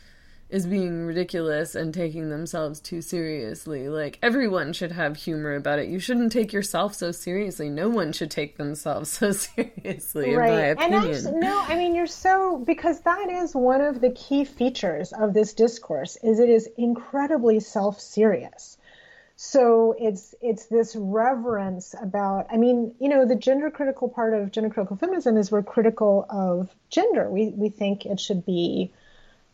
[0.50, 3.90] is being ridiculous and taking themselves too seriously.
[3.90, 5.90] Like everyone should have humor about it.
[5.90, 7.70] You shouldn't take yourself so seriously.
[7.70, 10.50] No one should take themselves so seriously, right.
[10.50, 11.04] in my opinion.
[11.04, 15.14] And actually, no, I mean you're so because that is one of the key features
[15.14, 18.78] of this discourse is it is incredibly self-serious.
[19.38, 24.52] So it's it's this reverence about I mean, you know, the gender critical part of
[24.52, 27.30] gender critical feminism is we're critical of gender.
[27.30, 28.94] We we think it should be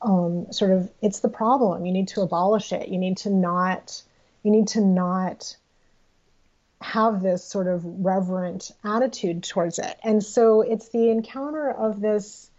[0.01, 1.85] um, sort of it's the problem.
[1.85, 2.89] You need to abolish it.
[2.89, 4.01] You need to not
[4.43, 5.55] you need to not
[6.81, 9.99] have this sort of reverent attitude towards it.
[10.03, 12.49] And so it's the encounter of this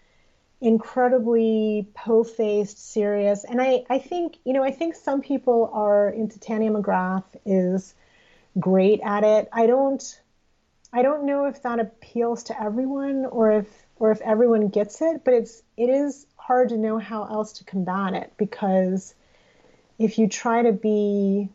[0.60, 6.38] incredibly po-faced, serious, and I, I think, you know, I think some people are into
[6.38, 7.94] Titania McGrath is
[8.58, 9.48] great at it.
[9.52, 10.20] I don't
[10.92, 15.24] I don't know if that appeals to everyone or if or if everyone gets it,
[15.24, 19.14] but it's it is hard to know how else to combat it because
[19.96, 21.48] if you try to be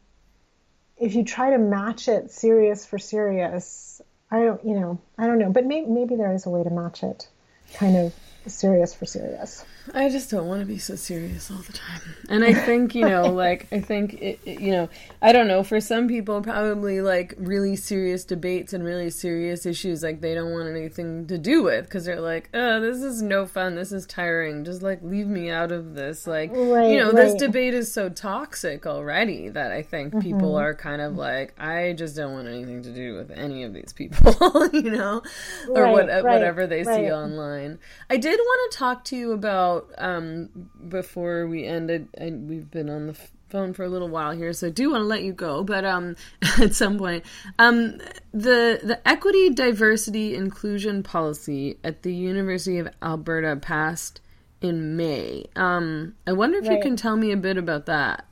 [0.98, 5.40] if you try to match it serious for serious i don't you know i don't
[5.40, 7.28] know but maybe, maybe there is a way to match it
[7.74, 8.14] kind of
[8.46, 12.02] serious for serious I just don't want to be so serious all the time.
[12.30, 14.90] And I think, you know, like, I think, it, it, you know,
[15.22, 20.04] I don't know, for some people, probably like really serious debates and really serious issues,
[20.04, 23.46] like, they don't want anything to do with because they're like, oh, this is no
[23.46, 23.76] fun.
[23.76, 24.66] This is tiring.
[24.66, 26.28] Just like, leave me out of this.
[26.28, 27.16] Like, right, you know, right.
[27.16, 30.22] this debate is so toxic already that I think mm-hmm.
[30.22, 33.74] people are kind of like, I just don't want anything to do with any of
[33.74, 34.34] these people,
[34.74, 35.22] you know,
[35.70, 37.80] or right, what, whatever they see online.
[38.10, 40.50] I did want to talk to you about about um,
[40.90, 42.08] before we ended.
[42.16, 43.18] and we've been on the
[43.50, 45.64] phone for a little while here, so I do want to let you go.
[45.64, 46.16] But um,
[46.62, 47.24] at some point,
[47.60, 48.00] um,
[48.34, 54.22] the the equity, diversity, inclusion policy at the University of Alberta passed
[54.62, 55.46] in May.
[55.56, 56.78] Um, I wonder if right.
[56.78, 58.26] you can tell me a bit about that.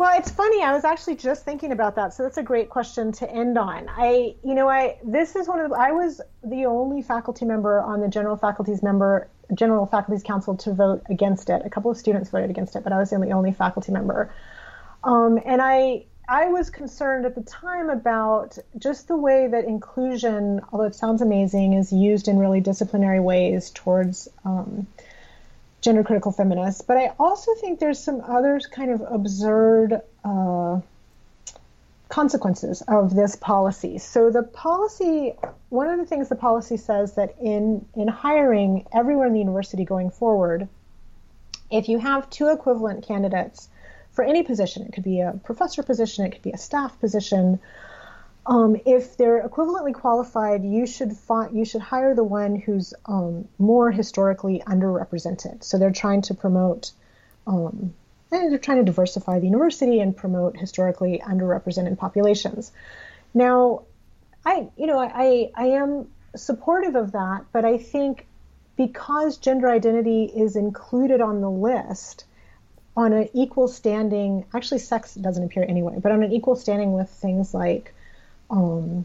[0.00, 0.62] Well, it's funny.
[0.62, 3.86] I was actually just thinking about that, so that's a great question to end on.
[3.90, 7.82] I, you know, I this is one of the, I was the only faculty member
[7.82, 11.62] on the general faculties member general faculties council to vote against it.
[11.64, 14.32] A couple of students voted against it, but I was the only faculty member.
[15.02, 20.60] Um, and I I was concerned at the time about just the way that inclusion,
[20.70, 24.86] although it sounds amazing, is used in really disciplinary ways towards um,
[25.80, 26.82] gender critical feminists.
[26.82, 30.80] But I also think there's some other kind of absurd uh,
[32.10, 33.96] consequences of this policy.
[33.96, 35.34] So the policy,
[35.70, 39.84] one of the things the policy says that in in hiring everywhere in the university
[39.84, 40.68] going forward,
[41.70, 43.68] if you have two equivalent candidates
[44.10, 47.60] for any position, it could be a professor position, it could be a staff position.
[48.44, 53.46] Um, if they're equivalently qualified, you should fi- you should hire the one who's um,
[53.58, 55.62] more historically underrepresented.
[55.62, 56.90] So they're trying to promote
[57.46, 57.94] um,
[58.32, 62.72] and they're trying to diversify the university and promote historically underrepresented populations.
[63.34, 63.82] Now,
[64.44, 68.26] I, you know, I, I am supportive of that, but I think
[68.76, 72.24] because gender identity is included on the list
[72.96, 77.08] on an equal standing, actually, sex doesn't appear anyway, but on an equal standing with
[77.08, 77.94] things like
[78.50, 79.04] um,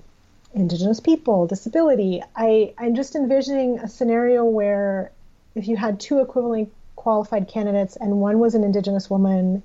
[0.53, 5.11] indigenous people, disability, I, I'm just envisioning a scenario where
[5.53, 6.69] if you had two equivalently
[7.05, 9.61] qualified candidates, and one was an Indigenous woman,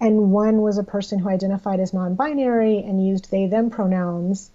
[0.00, 4.50] and one was a person who identified as non binary and used they them pronouns.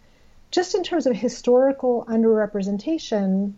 [0.49, 3.53] Just in terms of historical underrepresentation,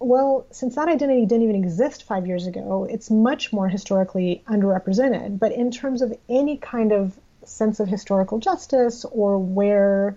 [0.00, 5.38] well, since that identity didn't even exist five years ago, it's much more historically underrepresented.
[5.38, 10.16] But in terms of any kind of sense of historical justice or where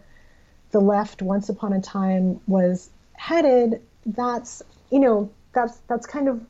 [0.71, 6.41] the left once upon a time was headed, that's you know that's that's kind of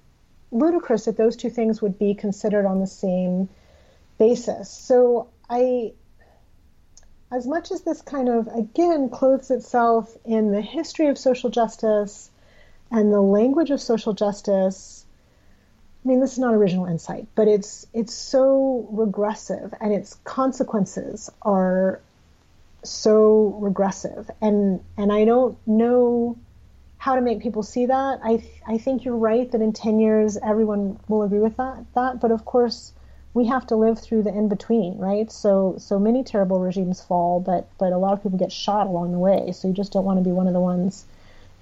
[0.52, 3.50] ludicrous that those two things would be considered on the same
[4.18, 4.70] basis.
[4.70, 5.94] So I,
[7.32, 12.30] as much as this kind of again clothes itself in the history of social justice
[12.92, 15.06] and the language of social justice,
[16.04, 21.30] I mean this is not original insight, but it's it's so regressive and its consequences
[21.42, 22.02] are
[22.84, 26.38] so regressive and and I don't know
[27.02, 28.20] how to make people see that.
[28.24, 31.84] I th- I think you're right that in 10 years everyone will agree with that
[31.96, 32.94] that but of course
[33.34, 35.32] we have to live through the in between, right?
[35.32, 39.14] So so many terrible regimes fall, but but a lot of people get shot along
[39.14, 39.52] the way.
[39.52, 41.06] So you just don't want to be one of the ones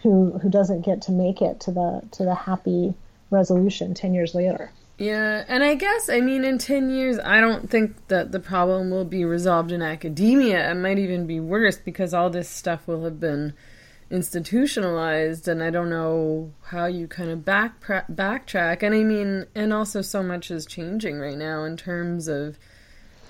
[0.04, 2.94] who who doesn't get to make it to the to the happy
[3.32, 4.72] resolution 10 years later.
[4.98, 8.90] Yeah, and I guess I mean in 10 years I don't think that the problem
[8.90, 10.70] will be resolved in academia.
[10.70, 13.54] It might even be worse because all this stuff will have been
[14.12, 18.84] institutionalized and I don't know how you kind of back backtrack.
[18.84, 22.58] And I mean and also so much is changing right now in terms of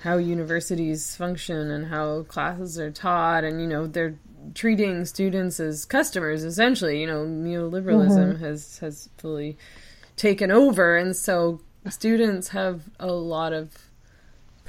[0.02, 3.44] how universities function and how classes are taught.
[3.44, 4.18] And you know they're
[4.54, 7.00] treating students as customers essentially.
[7.00, 8.44] You know neoliberalism mm-hmm.
[8.44, 9.58] has has fully
[10.16, 10.96] taken over.
[10.96, 13.89] And so students have a lot of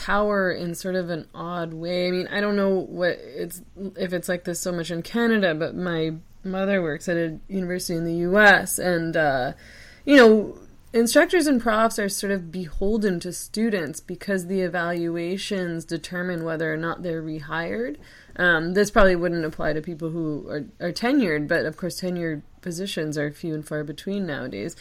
[0.02, 2.08] power in sort of an odd way.
[2.08, 3.62] I mean, I don't know what it's
[3.96, 7.96] if it's like this so much in Canada, but my mother works at a university
[7.96, 8.80] in the U.S.
[8.80, 9.54] and uh,
[10.04, 10.58] you know
[10.92, 16.78] instructors and profs are sort of beholden to students because the evaluations determine whether or
[16.78, 17.98] not they're rehired.
[18.38, 22.42] Um, this probably wouldn't apply to people who are, are tenured, but of course, tenured
[22.62, 24.76] positions are few and far between nowadays.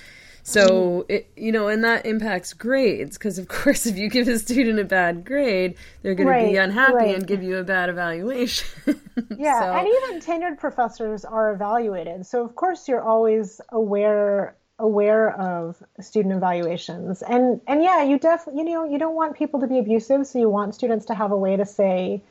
[0.51, 4.39] So it, you know, and that impacts grades because, of course, if you give a
[4.39, 7.15] student a bad grade, they're going right, to be unhappy right.
[7.15, 8.69] and give you a bad evaluation.
[9.37, 9.73] yeah, so.
[9.73, 16.35] and even tenured professors are evaluated, so of course you're always aware aware of student
[16.35, 20.27] evaluations, and and yeah, you definitely you know you don't want people to be abusive,
[20.27, 22.23] so you want students to have a way to say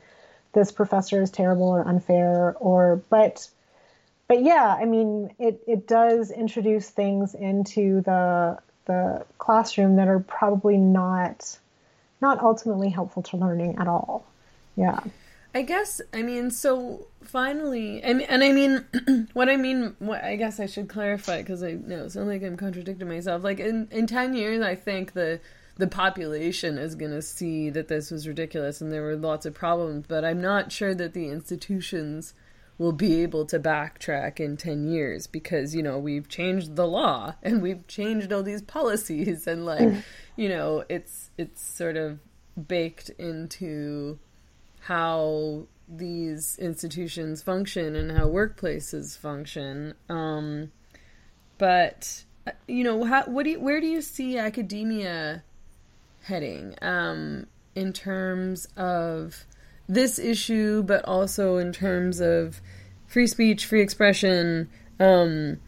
[0.52, 3.48] this professor is terrible or unfair, or but
[4.30, 10.20] but yeah, I mean, it, it does introduce things into the the classroom that are
[10.20, 11.58] probably not
[12.20, 14.24] not ultimately helpful to learning at all.
[14.76, 15.00] Yeah.
[15.52, 20.22] I guess I mean so finally I mean, and I mean what I mean what
[20.22, 23.58] I guess I should clarify because I know it sounds like I'm contradicting myself like
[23.58, 25.40] in in 10 years I think the
[25.76, 29.54] the population is going to see that this was ridiculous and there were lots of
[29.54, 32.32] problems but I'm not sure that the institutions
[32.80, 37.34] will be able to backtrack in 10 years because you know we've changed the law
[37.42, 40.02] and we've changed all these policies and like mm.
[40.34, 42.18] you know it's it's sort of
[42.66, 44.18] baked into
[44.80, 50.72] how these institutions function and how workplaces function um
[51.58, 55.42] but uh, you know how what do you, where do you see academia
[56.22, 59.44] heading um in terms of
[59.90, 62.60] this issue, but also in terms of
[63.06, 64.70] free speech, free expression,
[65.00, 65.58] um,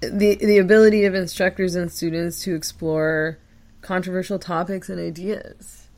[0.00, 3.38] the the ability of instructors and students to explore
[3.82, 5.88] controversial topics and ideas.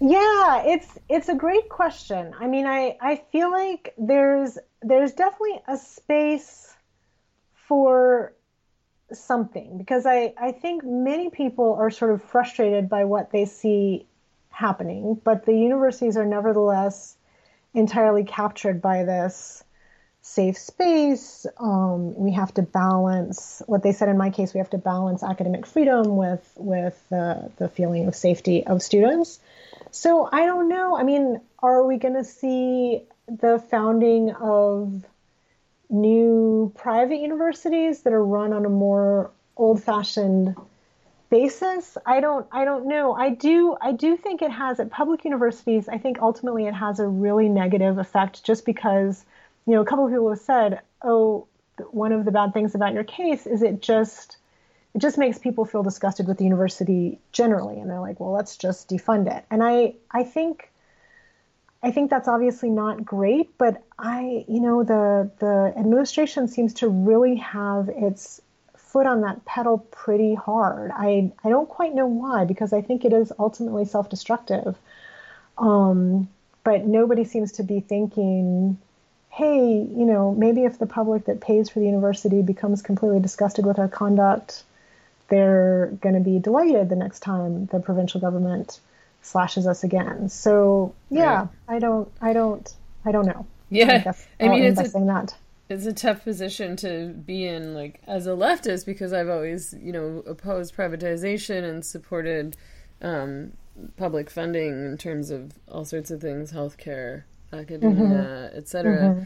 [0.00, 2.34] Yeah, it's it's a great question.
[2.38, 6.74] I mean, I I feel like there's there's definitely a space
[7.68, 8.34] for
[9.12, 14.06] something because I, I think many people are sort of frustrated by what they see
[14.54, 17.16] happening, but the universities are nevertheless
[17.74, 19.64] entirely captured by this
[20.22, 21.44] safe space.
[21.58, 24.54] Um, we have to balance what they said in my case.
[24.54, 29.40] We have to balance academic freedom with with uh, the feeling of safety of students.
[29.90, 30.96] So I don't know.
[30.96, 35.04] I mean, are we going to see the founding of
[35.90, 40.56] new private universities that are run on a more old-fashioned
[41.34, 41.98] basis?
[42.06, 43.12] I don't i don't know.
[43.12, 47.00] I do i do think it has at public universities i think ultimately it has
[47.00, 49.24] a really negative effect just because
[49.66, 51.48] you know a couple of people have said oh
[51.90, 54.36] one of the bad things about your case is it just
[54.94, 57.80] it just makes people feel disgusted with the university generally.
[57.80, 59.44] And they're like well let's just defund it.
[59.50, 60.70] And i i think
[61.82, 66.88] I think that's obviously not great, but I, you know, the the administration seems to
[66.88, 68.40] really have its
[68.94, 70.92] foot on that pedal pretty hard.
[70.94, 74.76] I I don't quite know why because I think it is ultimately self-destructive.
[75.58, 76.28] Um,
[76.62, 78.78] but nobody seems to be thinking,
[79.30, 79.66] hey,
[79.98, 83.80] you know, maybe if the public that pays for the university becomes completely disgusted with
[83.80, 84.62] our conduct,
[85.26, 88.78] they're going to be delighted the next time the provincial government
[89.22, 90.28] slashes us again.
[90.28, 91.76] So yeah, right.
[91.76, 92.72] I don't, I don't,
[93.04, 93.44] I don't know.
[93.70, 95.34] Yeah, I, I mean, it's a, that.
[95.68, 99.92] It's a tough position to be in, like as a leftist, because I've always, you
[99.92, 102.56] know, opposed privatization and supported
[103.00, 103.52] um,
[103.96, 108.56] public funding in terms of all sorts of things, healthcare, academia, mm-hmm.
[108.56, 108.98] etc.
[108.98, 109.22] Mm-hmm.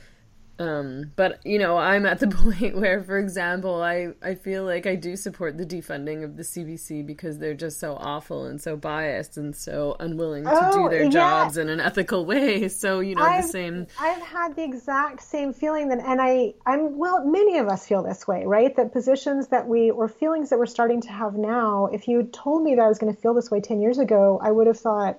[0.59, 2.28] Um, but you know, I'm at the
[2.61, 6.42] point where, for example, I, I feel like I do support the defunding of the
[6.42, 10.88] CBC because they're just so awful and so biased and so unwilling to oh, do
[10.90, 11.11] their yeah.
[11.11, 12.68] jobs in an ethical way.
[12.78, 13.86] So you know, I've, the same.
[13.98, 18.02] I've had the exact same feeling that, and I, I'm well, many of us feel
[18.02, 18.74] this way, right?
[18.76, 21.86] That positions that we or feelings that we're starting to have now.
[21.86, 24.38] If you told me that I was going to feel this way ten years ago,
[24.42, 25.18] I would have thought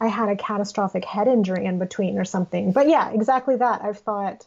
[0.00, 2.72] I had a catastrophic head injury in between or something.
[2.72, 3.82] But yeah, exactly that.
[3.82, 4.46] I've thought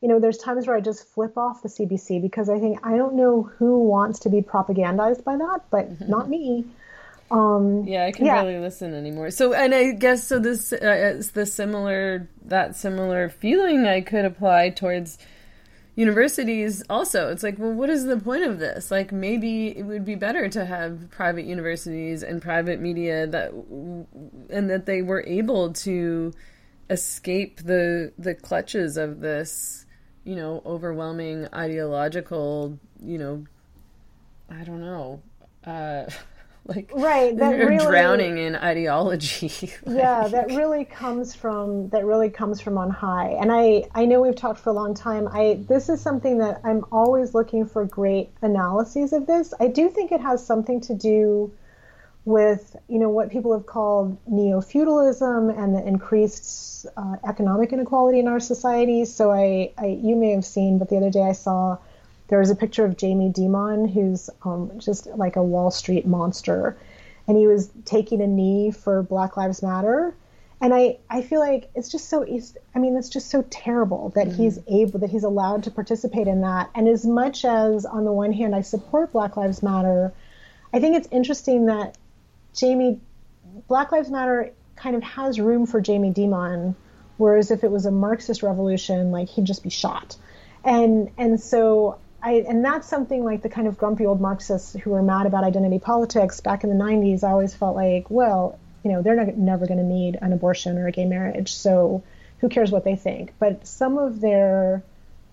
[0.00, 2.96] you know, there's times where I just flip off the CBC because I think I
[2.96, 6.10] don't know who wants to be propagandized by that, but mm-hmm.
[6.10, 6.66] not me.
[7.30, 8.42] Um, yeah, I can yeah.
[8.42, 9.30] barely listen anymore.
[9.30, 10.38] So, and I guess so.
[10.38, 15.16] This uh, it's the similar that similar feeling I could apply towards
[15.94, 16.82] universities.
[16.90, 18.90] Also, it's like, well, what is the point of this?
[18.90, 24.70] Like, maybe it would be better to have private universities and private media that, and
[24.70, 26.32] that they were able to
[26.88, 29.86] escape the the clutches of this
[30.24, 33.44] you know, overwhelming ideological, you know,
[34.50, 35.22] I don't know,
[35.64, 36.04] uh,
[36.66, 39.48] like right that really, drowning in ideology.
[39.62, 43.30] like, yeah, that really comes from that really comes from on high.
[43.40, 45.28] And I I know we've talked for a long time.
[45.28, 49.54] I this is something that I'm always looking for great analyses of this.
[49.58, 51.50] I do think it has something to do
[52.24, 58.28] with you know what people have called neo-feudalism and the increased uh, economic inequality in
[58.28, 59.04] our society.
[59.04, 61.78] So I, I, you may have seen, but the other day I saw
[62.28, 66.76] there was a picture of Jamie Dimon, who's um, just like a Wall Street monster,
[67.26, 70.14] and he was taking a knee for Black Lives Matter.
[70.62, 72.22] And I, I feel like it's just so
[72.74, 74.42] I mean it's just so terrible that mm-hmm.
[74.42, 76.70] he's able that he's allowed to participate in that.
[76.74, 80.12] And as much as on the one hand I support Black Lives Matter,
[80.72, 81.96] I think it's interesting that
[82.54, 83.00] Jamie,
[83.68, 86.74] Black Lives Matter kind of has room for Jamie Dimon,
[87.16, 90.16] whereas if it was a Marxist revolution, like he'd just be shot.
[90.64, 94.90] And and so I and that's something like the kind of grumpy old Marxists who
[94.90, 97.24] were mad about identity politics back in the 90s.
[97.24, 100.78] I always felt like, well, you know, they're not, never going to need an abortion
[100.78, 102.02] or a gay marriage, so
[102.38, 103.32] who cares what they think?
[103.38, 104.82] But some of their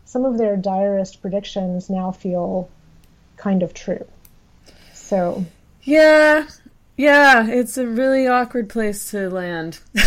[0.05, 2.69] some of their direst predictions now feel
[3.35, 4.05] kind of true.
[4.93, 5.45] So
[5.83, 6.47] yeah,
[6.97, 9.79] yeah, it's a really awkward place to land.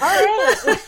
[0.00, 0.56] right.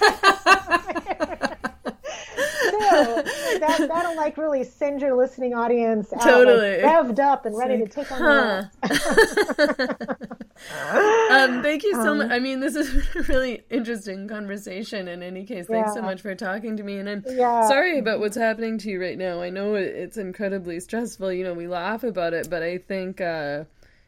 [3.61, 7.79] that that'll like really send your listening audience out, totally like, revved up and ready
[7.79, 10.15] like, to take on huh.
[11.31, 12.31] um, thank you so um, much.
[12.31, 15.09] I mean, this is a really interesting conversation.
[15.09, 15.95] In any case, thanks yeah.
[15.95, 16.99] so much for talking to me.
[16.99, 17.67] And I'm yeah.
[17.69, 19.41] sorry about what's happening to you right now.
[19.41, 21.33] I know it's incredibly stressful.
[21.33, 23.65] You know, we laugh about it, but I think uh,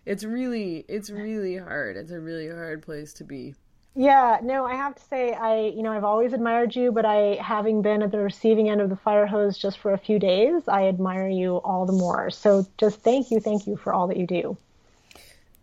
[0.07, 1.97] it's really it's really hard.
[1.97, 3.55] It's a really hard place to be.
[3.95, 7.37] Yeah, no, I have to say, I, you know, I've always admired you, but I,
[7.43, 10.69] having been at the receiving end of the fire hose just for a few days,
[10.69, 12.31] I admire you all the more.
[12.31, 14.57] So just thank you, thank you for all that you do.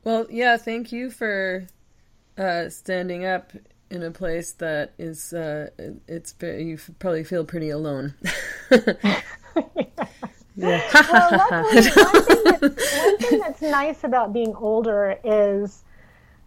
[0.06, 1.68] Well, yeah, thank you for
[2.38, 3.52] uh, standing up
[3.90, 5.70] in a place that is, uh,
[6.08, 8.14] it's, you probably feel pretty alone.
[8.70, 8.82] well,
[10.56, 15.84] luckily, one thing, that, one thing that's nice about being older is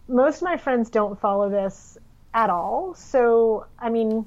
[0.06, 1.98] most of my friends don't follow this
[2.34, 2.94] at all.
[2.94, 4.24] So, I mean,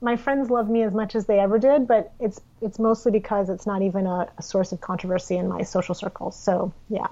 [0.00, 3.48] my friends love me as much as they ever did, but it's it's mostly because
[3.50, 6.36] it's not even a, a source of controversy in my social circles.
[6.36, 7.08] So, yeah.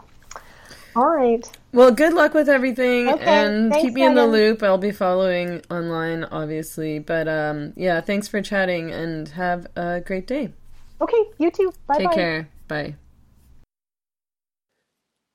[0.97, 1.49] All right.
[1.73, 4.63] Well, good luck with everything, Okay, and thanks, keep me in the loop.
[4.63, 6.99] I'll be following online, obviously.
[6.99, 10.53] But um, yeah, thanks for chatting, and have a great day.
[11.01, 11.73] Okay, you too.
[11.87, 12.15] Bye Take bye.
[12.15, 12.49] care.
[12.69, 12.97] Bye.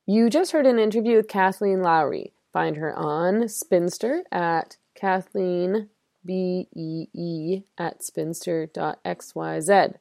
[0.06, 2.32] You just heard an interview with Kathleen Lowrey.
[2.54, 5.90] Find her on Spinster at Kathleen
[6.26, 9.94] B E E at spinster.xyz.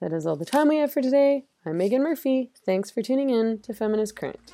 [0.00, 1.44] That is all the time we have for today.
[1.64, 2.50] I'm Meghan Murphy.
[2.64, 4.52] Thanks for tuning in to Feminist Current.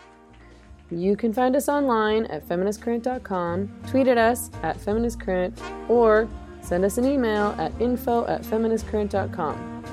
[0.95, 6.28] You can find us online at feministcurrent.com, tweet at us at feministcurrent, or
[6.61, 9.84] send us an email at info at feministcurrent.com.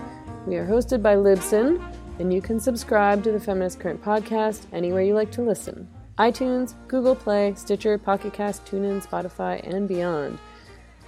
[0.45, 1.81] We are hosted by Libsyn,
[2.19, 5.87] and you can subscribe to the Feminist Current podcast anywhere you like to listen
[6.17, 10.37] iTunes, Google Play, Stitcher, Pocket Cast, TuneIn, Spotify, and beyond.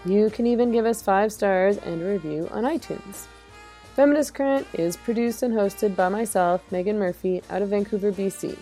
[0.06, 3.26] You can even give us five stars and a review on iTunes.
[3.94, 8.58] Feminist Current is produced and hosted by myself, Meghan Murphy, out of Vancouver, BC.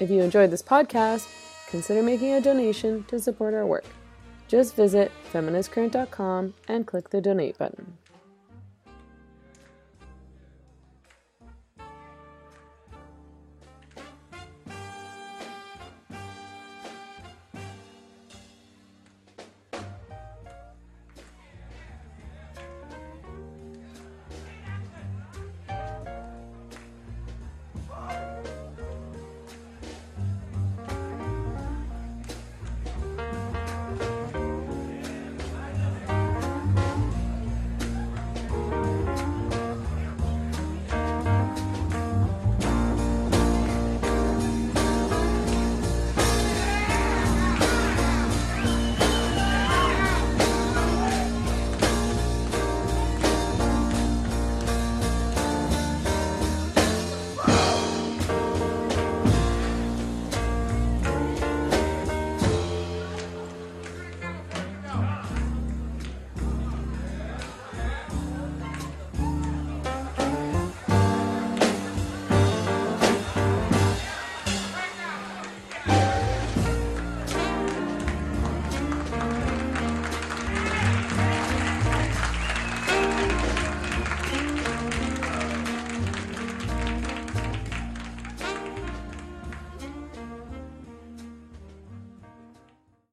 [0.00, 1.28] If you enjoyed this podcast,
[1.68, 3.84] consider making a donation to support our work.
[4.48, 7.99] Just visit feministcurrent.com and click the donate button.